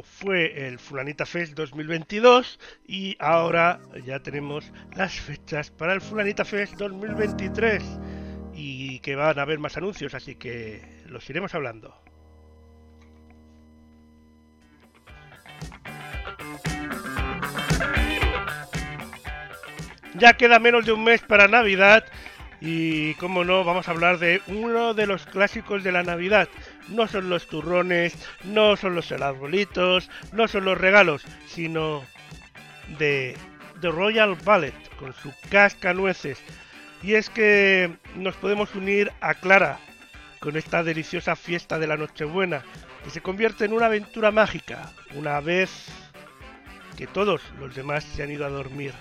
[0.03, 2.59] Fue el Fulanita Fest 2022
[2.89, 7.85] y ahora ya tenemos las fechas para el Fulanita Fest 2023
[8.53, 11.95] y que van a haber más anuncios, así que los iremos hablando.
[20.15, 22.05] Ya queda menos de un mes para Navidad
[22.61, 26.49] y como no, vamos a hablar de uno de los clásicos de la Navidad.
[26.89, 28.15] No son los turrones,
[28.45, 32.05] no son los arbolitos, no son los regalos, sino
[32.99, 33.37] de
[33.81, 36.39] The Royal Ballet con su cascanueces.
[37.03, 39.79] Y es que nos podemos unir a Clara
[40.41, 42.63] con esta deliciosa fiesta de la Nochebuena,
[43.05, 45.87] que se convierte en una aventura mágica, una vez
[46.97, 48.93] que todos los demás se han ido a dormir.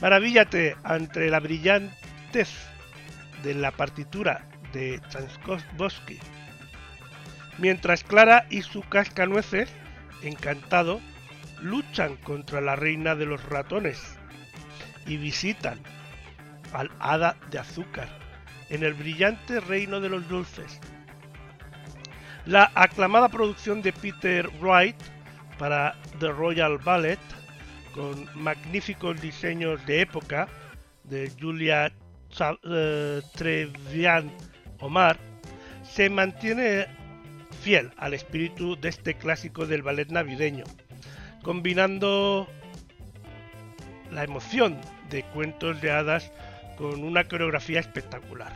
[0.00, 2.50] Maravíllate ante la brillantez
[3.42, 6.18] de la partitura de Tchaikovsky.
[7.58, 9.70] Mientras Clara y su cascanueces,
[10.22, 11.00] encantado,
[11.60, 14.18] luchan contra la reina de los ratones
[15.06, 15.80] y visitan
[16.72, 18.08] al hada de azúcar
[18.68, 20.80] en el brillante reino de los dulces.
[22.44, 24.96] La aclamada producción de Peter Wright
[25.58, 27.18] para The Royal Ballet
[27.94, 30.48] con magníficos diseños de época
[31.04, 31.90] de Julia
[32.64, 34.30] eh, Trevian
[34.80, 35.16] Omar,
[35.82, 36.86] se mantiene
[37.66, 40.62] fiel al espíritu de este clásico del ballet navideño,
[41.42, 42.46] combinando
[44.12, 44.80] la emoción
[45.10, 46.30] de cuentos de hadas
[46.76, 48.52] con una coreografía espectacular.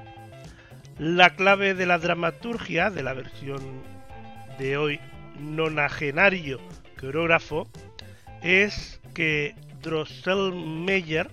[0.96, 3.82] La clave de la dramaturgia de la versión
[4.60, 5.00] de hoy
[5.40, 6.60] nonagenario
[6.96, 7.66] coreógrafo
[8.44, 11.28] es que Drosselmeyer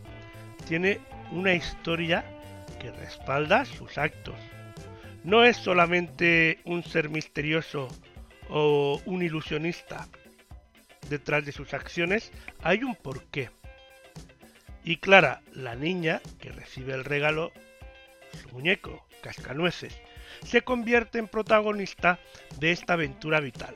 [0.67, 0.99] tiene
[1.31, 2.25] una historia
[2.79, 4.56] que respalda sus actos.
[5.27, 7.89] No es solamente un ser misterioso
[8.47, 10.07] o un ilusionista.
[11.09, 12.31] Detrás de sus acciones
[12.63, 13.49] hay un porqué.
[14.85, 17.51] Y Clara, la niña que recibe el regalo,
[18.41, 19.99] su muñeco, Cascanueces,
[20.45, 22.19] se convierte en protagonista
[22.61, 23.75] de esta aventura vital.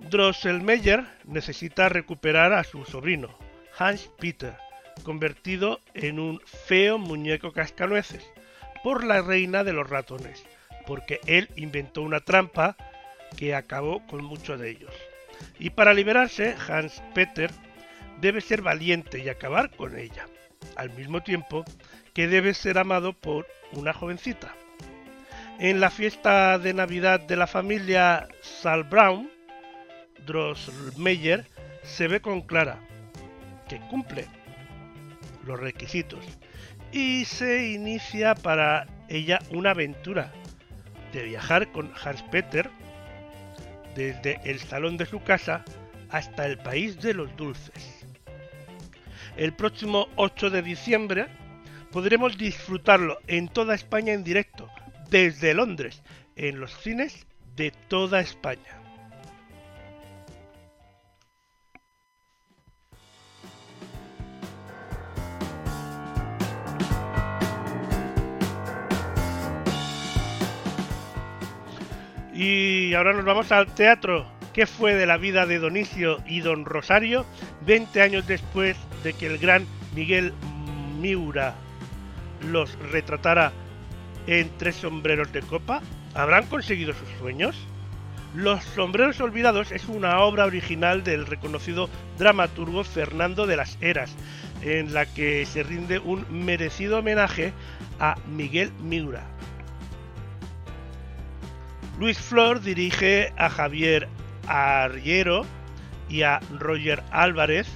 [0.00, 3.38] Drosselmeyer necesita recuperar a su sobrino,
[3.78, 4.56] Hans Peter,
[5.04, 8.28] convertido en un feo muñeco cascanueces
[8.82, 10.44] por la reina de los ratones,
[10.86, 12.76] porque él inventó una trampa
[13.36, 14.94] que acabó con muchos de ellos.
[15.58, 17.50] Y para liberarse, Hans Peter
[18.20, 20.26] debe ser valiente y acabar con ella,
[20.76, 21.64] al mismo tiempo
[22.14, 24.54] que debe ser amado por una jovencita.
[25.58, 28.28] En la fiesta de Navidad de la familia
[28.88, 29.30] Brown,
[30.26, 31.46] Drosselmeyer
[31.82, 32.78] se ve con Clara,
[33.68, 34.26] que cumple
[35.46, 36.24] los requisitos,
[36.92, 40.32] y se inicia para ella una aventura
[41.12, 42.24] de viajar con Hans
[43.94, 45.64] desde el salón de su casa
[46.10, 48.04] hasta el país de los dulces.
[49.36, 51.26] El próximo 8 de diciembre
[51.90, 54.68] podremos disfrutarlo en toda España en directo,
[55.10, 56.02] desde Londres,
[56.36, 58.77] en los cines de toda España.
[72.38, 74.24] Y ahora nos vamos al teatro.
[74.52, 77.26] ¿Qué fue de la vida de Donicio y Don Rosario
[77.66, 80.32] 20 años después de que el gran Miguel
[81.00, 81.56] Miura
[82.48, 83.50] los retratara
[84.28, 85.82] en Tres sombreros de copa?
[86.14, 87.56] ¿Habrán conseguido sus sueños?
[88.36, 94.14] Los sombreros olvidados es una obra original del reconocido dramaturgo Fernando de las Heras,
[94.62, 97.52] en la que se rinde un merecido homenaje
[97.98, 99.24] a Miguel Miura,
[101.98, 104.08] Luis Flor dirige a Javier
[104.46, 105.44] Arriero
[106.08, 107.66] y a Roger Álvarez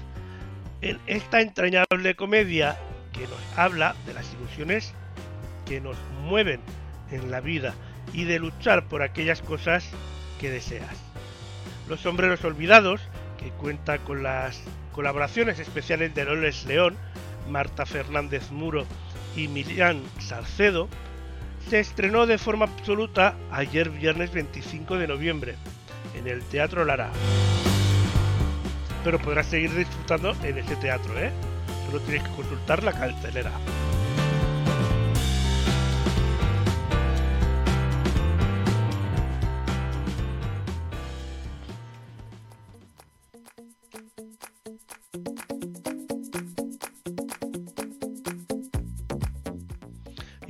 [0.81, 2.79] en esta entrañable comedia
[3.13, 4.95] que nos habla de las ilusiones
[5.67, 6.61] que nos mueven
[7.11, 7.75] en la vida
[8.13, 9.91] y de luchar por aquellas cosas
[10.41, 10.97] que deseas.
[11.89, 13.01] Los sombreros olvidados,
[13.39, 14.63] que cuenta con las
[14.93, 16.97] colaboraciones especiales de Loles León,
[17.51, 18.87] Marta Fernández Muro
[19.37, 20.89] y Milian Salcedo,
[21.69, 25.55] se estrenó de forma absoluta ayer viernes 25 de noviembre
[26.15, 27.11] en el Teatro Lara.
[29.05, 31.31] Pero podrás seguir disfrutando en ese teatro, ¿eh?
[31.87, 33.51] Solo tienes que consultar la cartelera.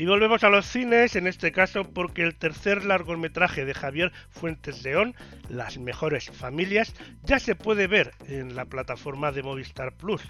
[0.02, 4.82] Y volvemos a los cines, en este caso porque el tercer largometraje de Javier Fuentes
[4.82, 5.14] León,
[5.48, 6.92] Las mejores familias,
[7.22, 10.20] ya se puede ver en la plataforma de Movistar Plus,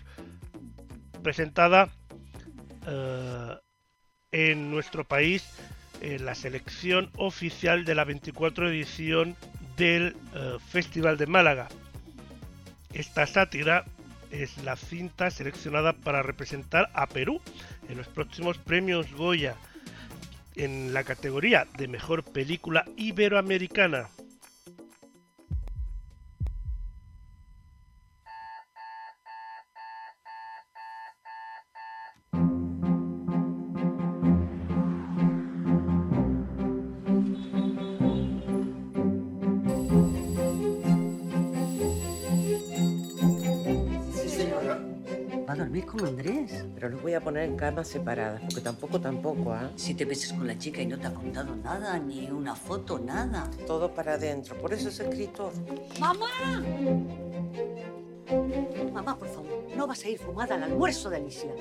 [1.23, 1.89] presentada
[2.87, 3.57] eh,
[4.33, 5.43] en nuestro país
[6.03, 9.37] en la selección oficial de la 24 edición
[9.79, 11.69] del eh, Festival de Málaga.
[12.93, 13.87] Esta sátira
[14.31, 17.41] es la cinta seleccionada para representar a Perú
[17.89, 19.57] en los próximos premios Goya
[20.55, 24.09] en la categoría de mejor película iberoamericana.
[45.73, 46.65] ¿Va a dormir con Andrés?
[46.75, 49.71] Pero los voy a poner en camas separadas, porque tampoco, tampoco, ¿ah?
[49.77, 52.99] Si te besas con la chica y no te ha contado nada, ni una foto,
[52.99, 53.51] nada.
[53.67, 55.51] Todo para adentro, por eso es escritor.
[55.99, 56.27] ¡Mamá!
[58.93, 61.55] Mamá, por favor, no vas a ir fumada al almuerzo de Alicia.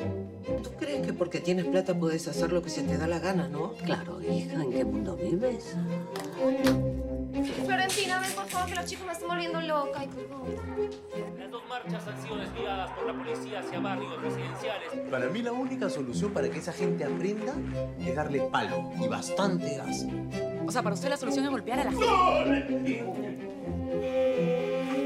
[0.61, 3.47] ¿Tú crees que porque tienes plata puedes hacer lo que se te da la gana,
[3.47, 3.75] no?
[3.85, 5.77] Claro, hija, ¿en qué mundo vives?
[7.43, 9.99] Florentina, ven por favor que los chicos me están volviendo loca.
[9.99, 10.47] Ay, por favor.
[11.39, 14.89] Las dos marchas han sido desviadas por la policía hacia barrios residenciales.
[15.09, 17.53] Para mí la única solución para que esa gente aprenda
[17.99, 20.05] es darle palo y bastante gas.
[20.65, 23.05] O sea, para usted la solución es golpear a la gente.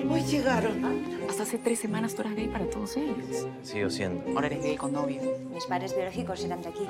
[0.10, 0.84] Hoy llegaron.
[1.30, 3.48] Hasta hace tres semanas tú eras gay para todos ellos.
[3.64, 4.24] Sigo siendo.
[4.36, 5.22] Ahora eres gay con novio.
[5.54, 6.88] Mis padres biológicos eran de aquí.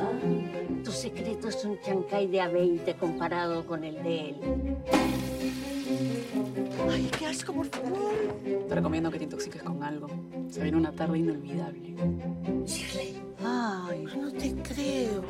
[0.84, 4.36] Tu secreto es un chancay de A20 comparado con el de él.
[6.92, 8.14] Ay, qué asco, por favor.
[8.68, 10.08] Te recomiendo que te intoxiques con algo.
[10.50, 11.96] Se viene una tarde inolvidable.
[12.66, 13.22] Shirley.
[13.44, 15.24] Ay, no te creo.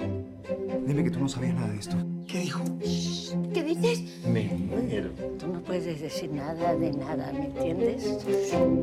[0.85, 1.97] Dime que tú no sabías nada de esto.
[2.27, 2.59] ¿Qué dijo?
[3.53, 4.25] ¿Qué dices?
[4.27, 5.11] Me muero.
[5.39, 8.25] Tú no puedes decir nada de nada, ¿me entiendes?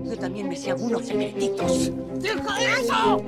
[0.05, 1.91] Yo también me sé algunos secretitos.
[2.21, 3.23] ¡Deja eso!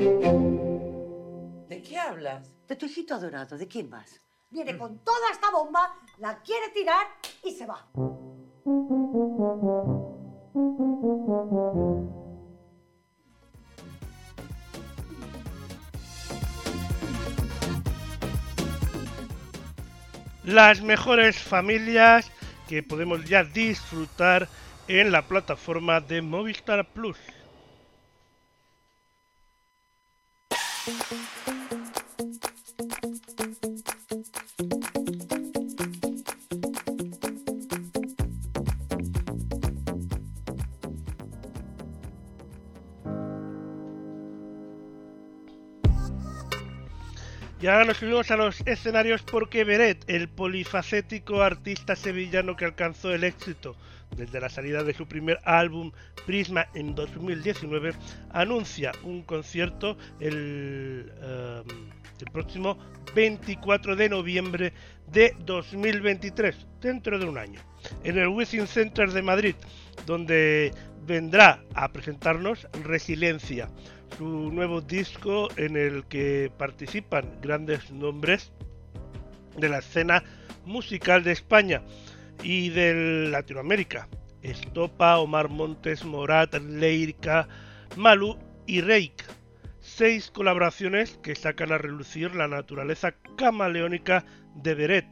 [1.68, 2.50] ¿De qué hablas?
[2.68, 4.20] De tu hijito adorado, ¿de quién más?
[4.50, 7.06] Viene con toda esta bomba, la quiere tirar
[7.42, 7.88] y se va.
[20.44, 22.30] Las mejores familias
[22.68, 24.48] que podemos ya disfrutar
[24.88, 27.16] en la plataforma de Movistar Plus.
[47.64, 53.14] Y ahora nos subimos a los escenarios porque Beret, el polifacético artista sevillano que alcanzó
[53.14, 53.74] el éxito
[54.18, 55.90] desde la salida de su primer álbum
[56.26, 57.92] Prisma en 2019,
[58.32, 61.10] anuncia un concierto el,
[62.20, 62.76] el próximo
[63.14, 64.74] 24 de noviembre
[65.10, 67.60] de 2023, dentro de un año,
[68.02, 69.54] en el Within Center de Madrid,
[70.04, 70.70] donde
[71.06, 73.70] vendrá a presentarnos Resiliencia,
[74.16, 78.52] su nuevo disco en el que participan grandes nombres
[79.56, 80.22] de la escena
[80.64, 81.82] musical de España
[82.42, 84.08] y de Latinoamérica.
[84.42, 87.48] Estopa, Omar Montes, Morat, Leirka,
[87.96, 88.36] Malu
[88.66, 89.24] y Reik.
[89.80, 94.24] Seis colaboraciones que sacan a relucir la naturaleza camaleónica
[94.54, 95.06] de Beret,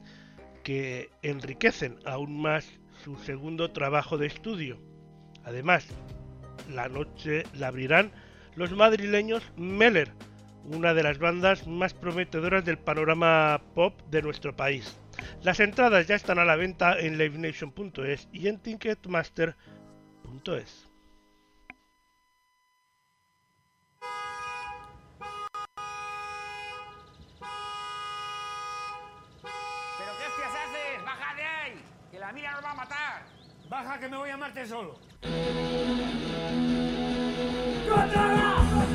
[0.63, 2.67] que enriquecen aún más
[3.03, 4.79] su segundo trabajo de estudio.
[5.45, 5.87] Además,
[6.71, 8.13] la noche la abrirán
[8.55, 10.13] los madrileños Meller,
[10.65, 14.97] una de las bandas más prometedoras del panorama pop de nuestro país.
[15.43, 20.89] Las entradas ya están a la venta en livenation.es y en ticketmaster.es.
[29.99, 31.05] ¿Pero qué hostias haces?
[31.05, 31.75] ¡Baja de ahí!
[32.11, 33.27] ¡Que la mira nos va a matar!
[33.69, 34.99] ¡Baja que me voy a Marte solo!
[37.89, 38.92] Por la seguridad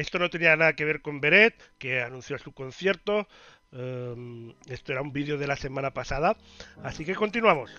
[0.00, 3.28] esto no tenía nada que ver con Beret, que anunció su concierto.
[3.72, 6.36] Eh, esto era un vídeo de la semana pasada.
[6.82, 7.70] Así que continuamos.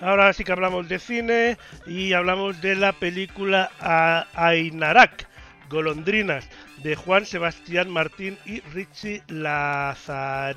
[0.00, 5.28] Ahora sí que hablamos de cine y hablamos de la película A- Ainarak,
[5.68, 6.48] Golondrinas,
[6.82, 10.56] de Juan Sebastián Martín y Richie Lazar...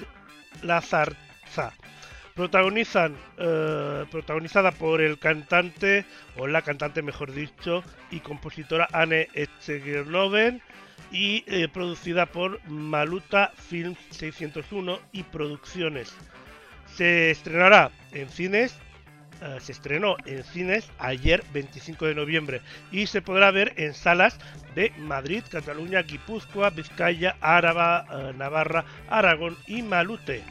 [0.61, 1.17] Lazarza.
[2.35, 6.03] Protagonizan, eh, protagonizada por el cantante,
[6.35, 10.60] o la cantante mejor dicho, y compositora Anne Etchegernoven
[11.11, 16.15] y eh, producida por Maluta Film 601 y Producciones.
[16.95, 18.76] Se estrenará en cines
[19.41, 22.61] eh, se estrenó en cines ayer 25 de noviembre
[22.91, 24.39] y se podrá ver en salas
[24.73, 28.05] de Madrid, Cataluña, Guipúzcoa, Vizcaya, Áraba,
[28.35, 30.43] Navarra, Aragón y Malute.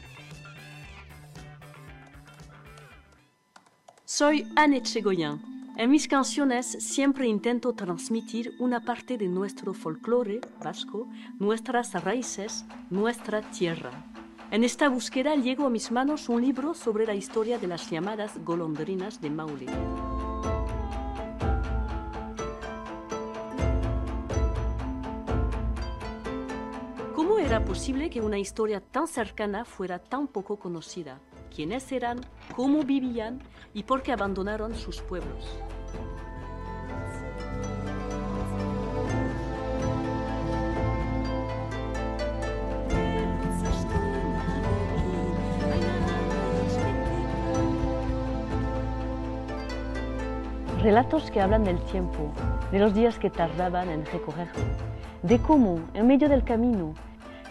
[4.15, 5.41] Soy Anne Chegoyen.
[5.75, 11.07] En mis canciones siempre intento transmitir una parte de nuestro folclore vasco,
[11.39, 14.05] nuestras raíces, nuestra tierra.
[14.51, 18.37] En esta búsqueda llegó a mis manos un libro sobre la historia de las llamadas
[18.45, 19.65] golondrinas de Maule.
[27.15, 31.19] ¿Cómo era posible que una historia tan cercana fuera tan poco conocida?
[31.55, 32.19] ¿Quiénes eran?
[32.55, 33.39] ¿Cómo vivían?
[33.75, 35.59] ¿Y por qué abandonaron sus pueblos?
[50.81, 52.33] Relatos que hablan del tiempo,
[52.71, 54.63] de los días que tardaban en recorrerlo,
[55.21, 56.95] de cómo, en medio del camino,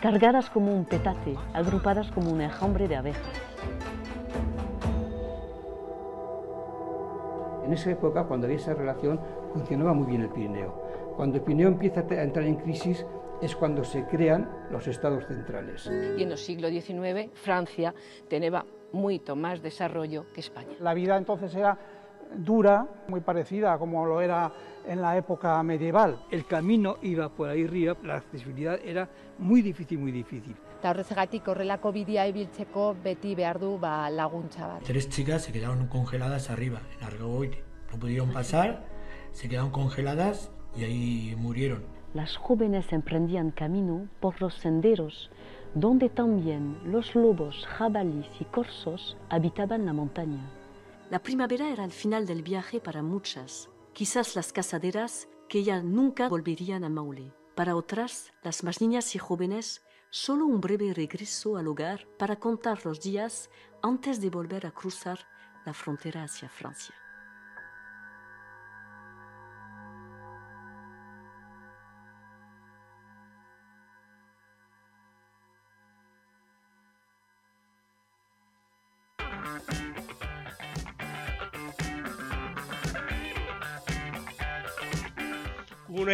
[0.02, 3.51] cargadas como un petate, agrupadas como un enjambre de abejas.
[7.64, 9.20] En esa época, cuando había esa relación,
[9.52, 10.72] funcionaba muy bien el Pirineo.
[11.16, 13.06] Cuando el Pirineo empieza a entrar en crisis
[13.40, 15.90] es cuando se crean los estados centrales.
[16.16, 17.92] Y en el siglo XIX Francia
[18.28, 20.76] tenía mucho más desarrollo que España.
[20.80, 21.76] La vida entonces era
[22.36, 24.52] dura, muy parecida a como lo era
[24.86, 26.24] en la época medieval.
[26.30, 29.08] El camino iba por ahí arriba, la accesibilidad era
[29.38, 30.56] muy difícil, muy difícil.
[30.82, 34.80] Eta horrezagatik horrelako bidea ibiltzeko beti behar du ba, laguntza bat.
[34.82, 37.58] Tres chicas se quedaron congeladas arriba, en Argogoiti.
[37.92, 38.84] No pudieron pasar,
[39.30, 41.84] se quedaron congeladas y ahí murieron.
[42.14, 45.30] Las jóvenes emprendían camino por los senderos,
[45.76, 50.50] donde también los lobos, jabalíes y corzos habitaban la montaña.
[51.10, 56.28] La primavera era el final del viaje para muchas, quizás las casaderas que ya nunca
[56.28, 57.32] volverían a Maule.
[57.54, 62.84] Para otras, las más niñas y jóvenes, solo un breve regreso al hogar para contar
[62.84, 63.48] los días
[63.82, 65.26] antes de volver a cruzar
[65.64, 66.94] la frontera hacia Francia.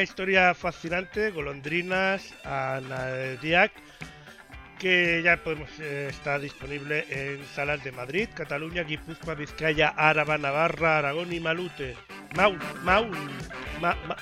[0.02, 3.72] Historia fascinante, golondrinas, Anadiac,
[4.78, 10.98] que ya podemos eh, está disponible en salas de Madrid, Cataluña, Guipúzcoa, Vizcaya, Áraba, Navarra,
[10.98, 11.96] Aragón y Malute.
[12.36, 13.16] Maul, Maul,
[13.80, 14.16] Ma- Ma-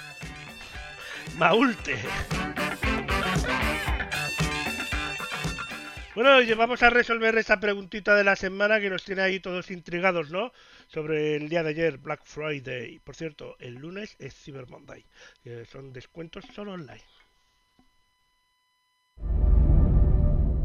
[1.37, 1.97] Maulte.
[6.17, 9.71] Bueno, y vamos a resolver esa preguntita de la semana que nos tiene ahí todos
[9.71, 10.51] intrigados, ¿no?
[10.87, 13.01] Sobre el día de ayer, Black Friday.
[13.01, 15.05] Por cierto, el lunes es Cyber Monday,
[15.71, 17.03] son descuentos solo online.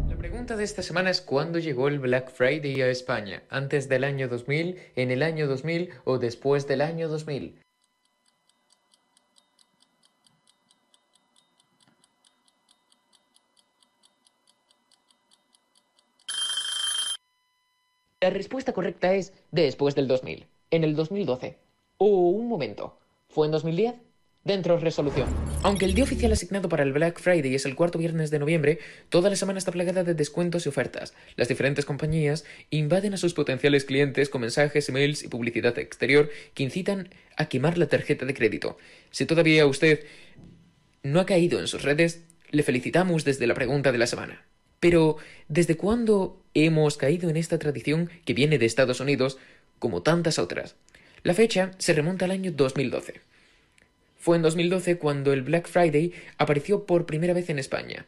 [0.07, 3.43] La pregunta de esta semana es ¿cuándo llegó el Black Friday a España?
[3.49, 7.59] ¿Antes del año 2000, en el año 2000 o después del año 2000?
[18.23, 21.57] La respuesta correcta es después del 2000, en el 2012.
[21.97, 23.95] O un momento, ¿fue en 2010?
[24.43, 25.27] Dentro resolución.
[25.63, 28.77] Aunque el día oficial asignado para el Black Friday es el cuarto viernes de noviembre,
[29.09, 31.15] toda la semana está plagada de descuentos y ofertas.
[31.35, 36.61] Las diferentes compañías invaden a sus potenciales clientes con mensajes, emails y publicidad exterior que
[36.61, 38.77] incitan a quemar la tarjeta de crédito.
[39.09, 40.05] Si todavía usted
[41.01, 44.45] no ha caído en sus redes, le felicitamos desde la pregunta de la semana.
[44.79, 45.17] Pero,
[45.47, 49.37] ¿desde cuándo hemos caído en esta tradición que viene de Estados Unidos,
[49.79, 50.75] como tantas otras?
[51.23, 53.21] La fecha se remonta al año 2012.
[54.17, 58.05] Fue en 2012 cuando el Black Friday apareció por primera vez en España.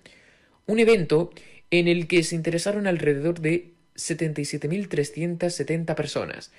[0.65, 1.31] Un evento
[1.71, 6.51] en el que se interesaron alrededor de 77.370 personas,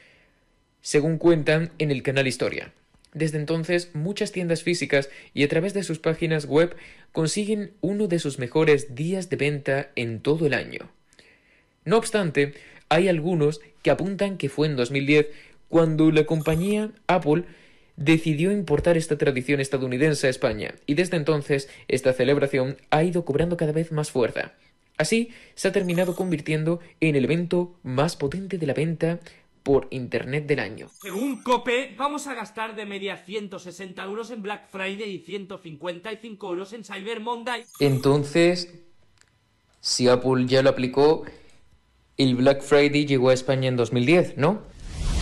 [0.83, 2.73] según cuentan en el canal Historia.
[3.13, 6.75] Desde entonces, muchas tiendas físicas y a través de sus páginas web
[7.13, 10.91] consiguen uno de sus mejores días de venta en todo el año.
[11.85, 12.55] No obstante,
[12.89, 15.29] hay algunos que apuntan que fue en 2010
[15.69, 17.45] cuando la compañía Apple
[17.97, 23.57] decidió importar esta tradición estadounidense a España y desde entonces esta celebración ha ido cobrando
[23.57, 24.53] cada vez más fuerza.
[24.97, 29.21] Así se ha terminado convirtiendo en el evento más potente de la venta
[29.63, 30.89] por Internet del año.
[31.01, 36.73] Según COPE, vamos a gastar de media 160 euros en Black Friday y 155 euros
[36.75, 37.65] en Cyber Monday.
[37.81, 38.75] Entonces,
[39.81, 41.25] si Apple ya lo aplicó,
[42.17, 44.63] el Black Friday llegó a España en 2010, ¿no?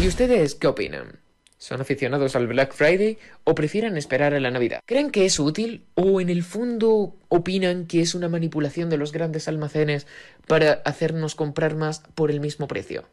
[0.01, 1.21] ¿Y ustedes qué opinan?
[1.59, 4.81] ¿Son aficionados al Black Friday o prefieren esperar a la Navidad?
[4.85, 9.13] ¿Creen que es útil o en el fondo opinan que es una manipulación de los
[9.13, 10.09] grandes almacenes
[10.49, 13.05] para hacernos comprar más por el mismo precio?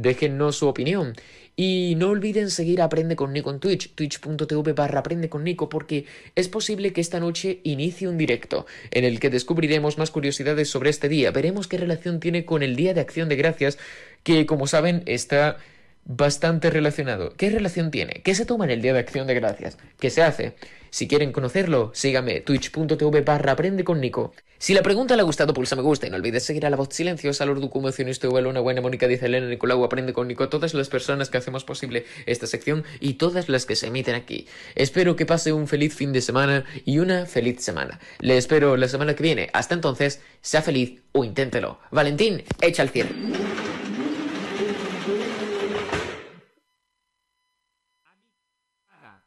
[0.00, 1.14] Déjennos su opinión.
[1.56, 6.48] Y no olviden seguir Aprende con Nico en Twitch, twitch.tv barra con Nico, porque es
[6.48, 11.10] posible que esta noche inicie un directo en el que descubriremos más curiosidades sobre este
[11.10, 11.32] día.
[11.32, 13.78] Veremos qué relación tiene con el Día de Acción de Gracias,
[14.22, 15.58] que como saben está
[16.04, 17.34] bastante relacionado.
[17.36, 18.22] ¿Qué relación tiene?
[18.24, 19.78] ¿Qué se toma en el Día de Acción de Gracias?
[19.98, 20.54] ¿Qué se hace?
[20.90, 24.32] Si quieren conocerlo, síganme twitch.tv barra aprende con Nico.
[24.58, 26.76] Si la pregunta le ha gustado, pulsa me gusta y no olvides seguir a la
[26.76, 30.88] voz silenciosa, Lord Ducumocionista una buena Mónica dice Elena Nicolau, aprende con Nico, todas las
[30.88, 34.48] personas que hacemos posible esta sección y todas las que se emiten aquí.
[34.74, 38.00] Espero que pase un feliz fin de semana y una feliz semana.
[38.18, 39.48] Le espero la semana que viene.
[39.54, 41.78] Hasta entonces, sea feliz o inténtelo.
[41.90, 43.10] Valentín, echa al cielo.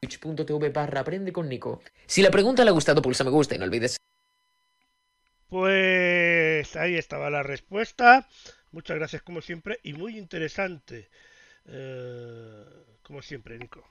[0.08, 1.82] twitch.tv barra aprende con Nico.
[2.06, 3.98] Si la pregunta le ha gustado, pulsa me gusta y no olvides.
[5.50, 8.28] Pues ahí estaba la respuesta.
[8.72, 11.10] Muchas gracias como siempre y muy interesante.
[11.66, 12.66] Eh,
[13.04, 13.84] como siempre, Nico.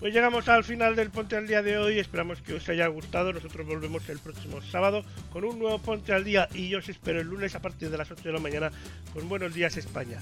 [0.00, 1.98] Pues llegamos al final del Ponte al Día de hoy.
[1.98, 3.32] Esperamos que os haya gustado.
[3.32, 7.20] Nosotros volvemos el próximo sábado con un nuevo Ponte al Día y yo os espero
[7.20, 8.70] el lunes a partir de las 8 de la mañana
[9.12, 10.18] con Buenos Días España.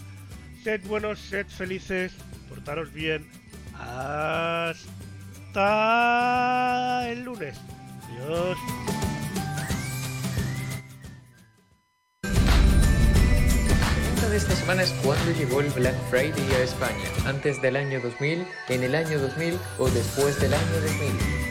[0.62, 2.12] Sed buenos, sed felices,
[2.48, 3.28] portaros bien.
[3.74, 4.78] Hasta
[7.08, 7.58] el lunes.
[8.04, 8.56] Adiós.
[14.30, 17.04] De esta semana es ¿cuándo llegó el Black Friday a España?
[17.26, 21.41] ¿Antes del año 2000, en el año 2000 o después del año 2000?